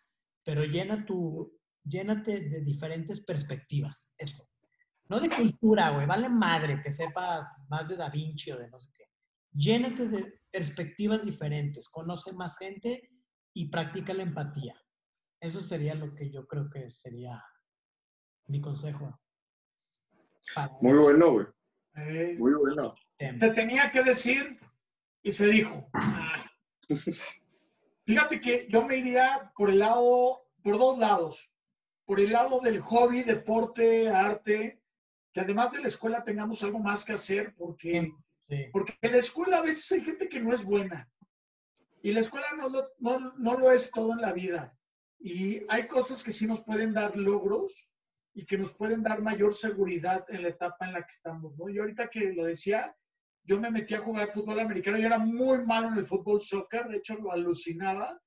pero 0.43 0.65
llena 0.65 1.05
tu, 1.05 1.57
llénate 1.85 2.41
de 2.41 2.59
diferentes 2.59 3.21
perspectivas. 3.23 4.13
Eso. 4.17 4.43
No 5.07 5.21
de 5.21 5.29
cultura, 5.29 5.91
güey. 5.91 6.05
Vale 6.05 6.27
madre 6.27 6.81
que 6.83 6.91
sepas 6.91 7.47
más 7.69 7.87
de 7.87 7.95
Da 7.95 8.09
Vinci 8.09 8.51
o 8.51 8.57
de 8.57 8.69
no 8.69 8.77
sé 8.77 8.89
qué. 8.93 9.05
Llénate 9.53 10.09
de 10.09 10.33
perspectivas 10.51 11.23
diferentes. 11.23 11.87
Conoce 11.87 12.33
más 12.33 12.57
gente 12.57 13.07
y 13.53 13.69
practica 13.69 14.13
la 14.13 14.23
empatía. 14.23 14.75
Eso 15.39 15.61
sería 15.61 15.95
lo 15.95 16.13
que 16.15 16.29
yo 16.31 16.45
creo 16.47 16.69
que 16.69 16.91
sería 16.91 17.43
mi 18.47 18.61
consejo. 18.61 19.19
para 20.53 20.73
Muy 20.81 20.91
este 20.91 21.01
bueno, 21.03 21.31
güey. 21.31 21.45
Ey. 21.95 22.37
Muy 22.37 22.53
bueno. 22.53 22.95
Se 23.17 23.51
tenía 23.53 23.91
que 23.91 24.03
decir 24.03 24.59
y 25.23 25.31
se 25.31 25.47
dijo. 25.47 25.89
Ah. 25.93 26.49
Fíjate 28.05 28.41
que 28.41 28.67
yo 28.69 28.85
me 28.85 28.97
iría 28.97 29.51
por 29.55 29.69
el 29.69 29.79
lado, 29.79 30.47
por 30.63 30.77
dos 30.77 30.97
lados. 30.97 31.53
Por 32.05 32.19
el 32.19 32.31
lado 32.31 32.59
del 32.59 32.79
hobby, 32.79 33.23
deporte, 33.23 34.09
arte, 34.09 34.81
que 35.31 35.39
además 35.41 35.71
de 35.71 35.79
la 35.81 35.87
escuela 35.87 36.23
tengamos 36.23 36.63
algo 36.63 36.79
más 36.79 37.05
que 37.05 37.13
hacer, 37.13 37.53
porque, 37.55 38.11
Sí. 38.49 38.65
porque 38.73 38.97
en 39.01 39.11
la 39.11 39.17
escuela 39.17 39.59
a 39.59 39.61
veces 39.61 39.89
hay 39.93 40.01
gente 40.01 40.27
que 40.27 40.39
no 40.41 40.53
es 40.53 40.65
buena. 40.65 41.09
Y 42.01 42.13
la 42.13 42.19
escuela 42.21 42.47
no 42.57 42.69
lo, 42.69 42.89
no, 42.99 43.33
no 43.37 43.57
lo 43.57 43.71
es 43.71 43.91
todo 43.91 44.13
en 44.13 44.21
la 44.21 44.33
vida. 44.33 44.75
Y 45.19 45.61
hay 45.69 45.87
cosas 45.87 46.23
que 46.23 46.31
sí 46.31 46.47
nos 46.47 46.63
pueden 46.63 46.93
dar 46.93 47.15
logros 47.15 47.91
y 48.33 48.45
que 48.45 48.57
nos 48.57 48.73
pueden 48.73 49.03
dar 49.03 49.21
mayor 49.21 49.53
seguridad 49.53 50.25
en 50.29 50.43
la 50.43 50.49
etapa 50.49 50.85
en 50.87 50.93
la 50.93 51.01
que 51.01 51.13
estamos, 51.13 51.57
¿no? 51.57 51.69
Yo 51.69 51.81
ahorita 51.83 52.09
que 52.09 52.33
lo 52.33 52.45
decía, 52.45 52.95
yo 53.43 53.59
me 53.59 53.69
metí 53.69 53.93
a 53.93 53.99
jugar 53.99 54.29
fútbol 54.29 54.59
americano, 54.59 54.97
yo 54.97 55.05
era 55.07 55.19
muy 55.19 55.63
malo 55.65 55.89
en 55.89 55.97
el 55.97 56.05
fútbol 56.05 56.41
soccer, 56.41 56.87
de 56.87 56.97
hecho 56.97 57.15
lo 57.15 57.31
alucinaba 57.31 58.19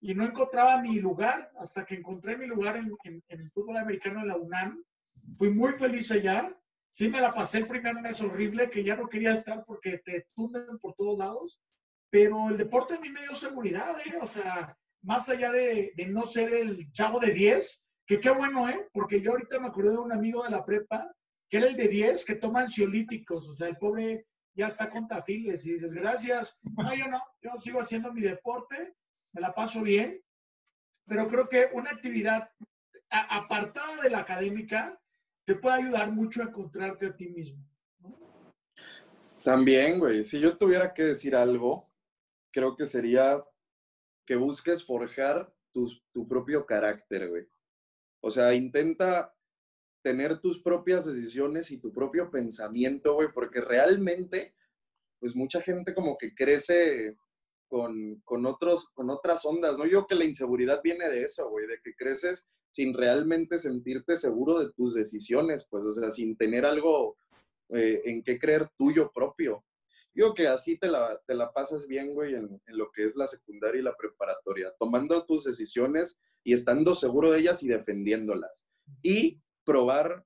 y 0.00 0.14
no 0.14 0.24
encontraba 0.24 0.80
mi 0.82 1.00
lugar 1.00 1.50
hasta 1.58 1.84
que 1.84 1.94
encontré 1.96 2.36
mi 2.36 2.46
lugar 2.46 2.76
en, 2.76 2.92
en- 3.04 3.24
en 3.28 3.40
el 3.40 3.50
fútbol 3.50 3.78
americano 3.78 4.20
en 4.20 4.28
la 4.28 4.36
UNAM. 4.36 4.84
Fui 5.38 5.50
muy 5.50 5.72
feliz 5.72 6.10
allá. 6.12 6.54
Sí 6.88 7.08
me 7.08 7.20
la 7.20 7.34
pasé 7.34 7.58
el 7.58 7.66
primer 7.66 7.94
mes 8.00 8.20
horrible, 8.20 8.70
que 8.70 8.84
ya 8.84 8.96
no 8.96 9.08
quería 9.08 9.32
estar 9.32 9.64
porque 9.64 9.98
te 9.98 10.28
tunden 10.36 10.78
por 10.78 10.94
todos 10.94 11.18
lados, 11.18 11.60
pero 12.10 12.50
el 12.50 12.56
deporte 12.56 12.94
a 12.94 13.00
mí 13.00 13.10
me 13.10 13.22
dio 13.22 13.34
seguridad, 13.34 13.96
¿eh? 14.06 14.14
O 14.20 14.26
sea, 14.26 14.76
más 15.02 15.28
allá 15.28 15.52
de, 15.52 15.92
no 16.08 16.22
ser 16.24 16.52
el 16.52 16.90
chavo 16.92 17.20
de 17.20 17.32
10, 17.32 17.84
que 18.06 18.20
qué 18.20 18.30
bueno, 18.30 18.68
¿eh? 18.68 18.88
Porque 18.92 19.20
yo 19.20 19.32
ahorita 19.32 19.58
me 19.60 19.68
acordé 19.68 19.90
de 19.90 19.98
un 19.98 20.12
amigo 20.12 20.42
de 20.42 20.50
la 20.50 20.64
prepa, 20.64 21.12
que 21.48 21.58
era 21.58 21.66
el 21.66 21.76
de 21.76 21.88
10, 21.88 22.24
que 22.24 22.36
toma 22.36 22.60
ansiolíticos, 22.60 23.48
o 23.48 23.54
sea, 23.54 23.68
el 23.68 23.76
pobre 23.76 24.26
ya 24.54 24.66
está 24.68 24.88
con 24.88 25.06
tafiles 25.06 25.66
y 25.66 25.72
dices, 25.72 25.92
gracias. 25.92 26.58
No, 26.62 26.94
yo 26.94 27.06
no, 27.08 27.20
yo 27.42 27.50
sigo 27.58 27.80
haciendo 27.80 28.12
mi 28.12 28.22
deporte, 28.22 28.94
me 29.34 29.40
la 29.40 29.52
paso 29.52 29.82
bien. 29.82 30.20
pero 31.06 31.28
creo 31.28 31.48
que 31.48 31.68
una 31.72 31.90
actividad 31.90 32.50
apartada 33.10 34.02
de 34.02 34.10
la 34.10 34.18
académica 34.18 34.98
te 35.44 35.54
puede 35.54 35.76
ayudar 35.76 36.10
mucho 36.10 36.42
a 36.42 36.46
encontrarte 36.46 37.06
a 37.06 37.16
ti 37.16 37.28
mismo. 37.28 37.64
También, 39.44 40.00
güey, 40.00 40.24
si 40.24 40.40
yo 40.40 40.56
tuviera 40.56 40.92
que 40.92 41.04
decir 41.04 41.36
algo, 41.36 41.88
creo 42.56 42.74
que 42.74 42.86
sería 42.86 43.44
que 44.26 44.36
busques 44.36 44.82
forjar 44.82 45.52
tus- 45.74 46.02
tu 46.14 46.26
propio 46.26 46.64
carácter, 46.64 47.28
güey. 47.28 47.46
O 48.22 48.30
sea, 48.30 48.54
intenta 48.54 49.34
tener 50.02 50.38
tus 50.40 50.62
propias 50.62 51.04
decisiones 51.04 51.70
y 51.70 51.78
tu 51.78 51.92
propio 51.92 52.30
pensamiento, 52.30 53.12
güey, 53.12 53.28
porque 53.34 53.60
realmente, 53.60 54.54
pues 55.20 55.36
mucha 55.36 55.60
gente 55.60 55.92
como 55.94 56.16
que 56.16 56.34
crece 56.34 57.18
con, 57.68 58.22
con, 58.24 58.46
otros, 58.46 58.88
con 58.94 59.10
otras 59.10 59.44
ondas, 59.44 59.76
¿no? 59.76 59.84
Yo 59.84 59.90
creo 59.90 60.06
que 60.06 60.14
la 60.14 60.24
inseguridad 60.24 60.80
viene 60.82 61.10
de 61.10 61.24
eso, 61.24 61.50
güey, 61.50 61.66
de 61.66 61.78
que 61.84 61.94
creces 61.94 62.46
sin 62.70 62.94
realmente 62.94 63.58
sentirte 63.58 64.16
seguro 64.16 64.58
de 64.60 64.72
tus 64.72 64.94
decisiones, 64.94 65.66
pues, 65.70 65.84
o 65.84 65.92
sea, 65.92 66.10
sin 66.10 66.36
tener 66.38 66.64
algo 66.64 67.18
eh, 67.68 68.00
en 68.06 68.22
qué 68.22 68.38
creer 68.38 68.70
tuyo 68.78 69.10
propio. 69.12 69.62
Yo 70.16 70.32
que 70.32 70.48
así 70.48 70.78
te 70.78 70.88
la, 70.88 71.20
te 71.26 71.34
la 71.34 71.52
pasas 71.52 71.86
bien, 71.86 72.14
güey, 72.14 72.34
en, 72.34 72.62
en 72.66 72.78
lo 72.78 72.90
que 72.90 73.04
es 73.04 73.16
la 73.16 73.26
secundaria 73.26 73.80
y 73.80 73.84
la 73.84 73.96
preparatoria, 73.96 74.72
tomando 74.78 75.26
tus 75.26 75.44
decisiones 75.44 76.18
y 76.42 76.54
estando 76.54 76.94
seguro 76.94 77.30
de 77.30 77.40
ellas 77.40 77.62
y 77.62 77.68
defendiéndolas. 77.68 78.66
Y 79.02 79.42
probar 79.62 80.24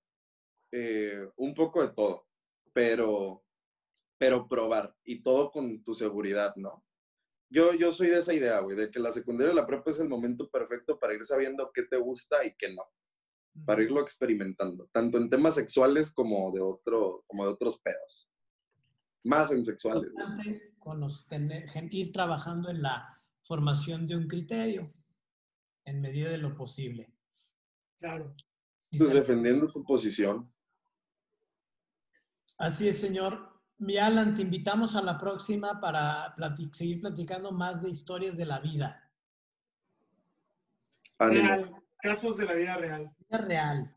eh, 0.70 1.28
un 1.36 1.54
poco 1.54 1.82
de 1.82 1.92
todo, 1.92 2.26
pero, 2.72 3.42
pero 4.18 4.46
probar 4.46 4.94
y 5.02 5.22
todo 5.22 5.50
con 5.50 5.82
tu 5.82 5.94
seguridad, 5.94 6.54
¿no? 6.54 6.84
Yo, 7.52 7.74
yo 7.74 7.90
soy 7.90 8.10
de 8.10 8.18
esa 8.18 8.32
idea, 8.32 8.60
güey, 8.60 8.76
de 8.76 8.92
que 8.92 9.00
la 9.00 9.10
secundaria 9.10 9.52
y 9.52 9.56
la 9.56 9.66
prepa 9.66 9.90
es 9.90 9.98
el 9.98 10.08
momento 10.08 10.48
perfecto 10.48 11.00
para 11.00 11.14
ir 11.14 11.24
sabiendo 11.24 11.72
qué 11.74 11.82
te 11.82 11.96
gusta 11.96 12.44
y 12.44 12.54
qué 12.56 12.72
no, 12.72 12.84
para 13.66 13.82
irlo 13.82 14.00
experimentando, 14.00 14.88
tanto 14.92 15.18
en 15.18 15.28
temas 15.28 15.56
sexuales 15.56 16.12
como 16.12 16.52
de, 16.52 16.60
otro, 16.60 17.24
como 17.26 17.44
de 17.44 17.50
otros 17.50 17.80
pedos. 17.80 18.29
Más 19.24 19.52
en 19.52 19.64
sexuales. 19.64 20.10
con 20.78 20.98
los 21.00 21.26
tener- 21.26 21.66
ir 21.90 22.10
trabajando 22.12 22.70
en 22.70 22.80
la 22.82 23.20
formación 23.42 24.06
de 24.06 24.16
un 24.16 24.26
criterio 24.26 24.82
en 25.84 26.00
medida 26.00 26.30
de 26.30 26.38
lo 26.38 26.54
posible. 26.56 27.12
Claro. 27.98 28.34
Pues 28.96 29.12
defendiendo 29.12 29.70
tu 29.70 29.84
posición. 29.84 30.50
Así 32.56 32.88
es, 32.88 32.98
señor. 32.98 33.60
Mi 33.78 33.98
Alan, 33.98 34.34
te 34.34 34.42
invitamos 34.42 34.94
a 34.96 35.02
la 35.02 35.18
próxima 35.18 35.80
para 35.80 36.34
plati- 36.36 36.72
seguir 36.72 37.00
platicando 37.00 37.52
más 37.52 37.82
de 37.82 37.90
historias 37.90 38.36
de 38.36 38.46
la 38.46 38.58
vida. 38.60 39.10
Ánimo. 41.18 41.46
Real. 41.46 41.82
Casos 41.98 42.36
de 42.38 42.44
la 42.46 42.54
vida 42.54 42.76
real. 42.76 43.10
Vida 43.18 43.38
real. 43.38 43.94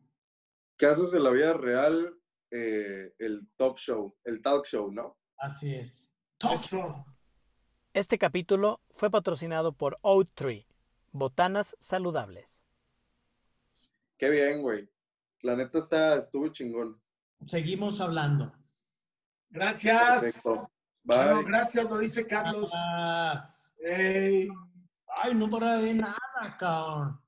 Casos 0.78 1.12
de 1.12 1.20
la 1.20 1.30
vida 1.32 1.54
real, 1.54 2.14
eh, 2.56 3.16
el 3.18 3.48
talk 3.58 3.80
show, 3.80 4.16
el 4.24 4.42
talk 4.42 4.66
show, 4.68 4.92
¿no? 4.92 5.18
Así 5.38 5.74
es. 5.74 6.08
Top. 6.38 6.54
Eso. 6.54 7.06
Este 7.94 8.18
capítulo 8.18 8.82
fue 8.92 9.10
patrocinado 9.10 9.74
por 9.74 9.98
Oat 10.02 10.30
Tree, 10.36 10.68
botanas 11.12 11.76
saludables. 11.80 12.60
Qué 14.18 14.30
bien, 14.30 14.62
güey. 14.62 14.88
La 15.42 15.56
neta 15.56 15.80
está, 15.80 16.16
estuvo 16.16 16.48
chingón. 16.50 17.02
Seguimos 17.46 18.00
hablando. 18.00 18.54
Gracias. 19.50 20.24
Perfecto. 20.24 20.72
Bueno, 21.04 21.36
Bye. 21.38 21.46
gracias, 21.46 21.90
lo 21.90 21.98
dice 21.98 22.26
Carlos. 22.28 22.72
Ah, 22.76 23.44
Ey. 23.80 24.48
Ay, 25.08 25.36
no 25.36 25.50
para 25.50 25.78
de 25.78 25.94
nada, 25.94 26.58
cabrón. 26.58 27.20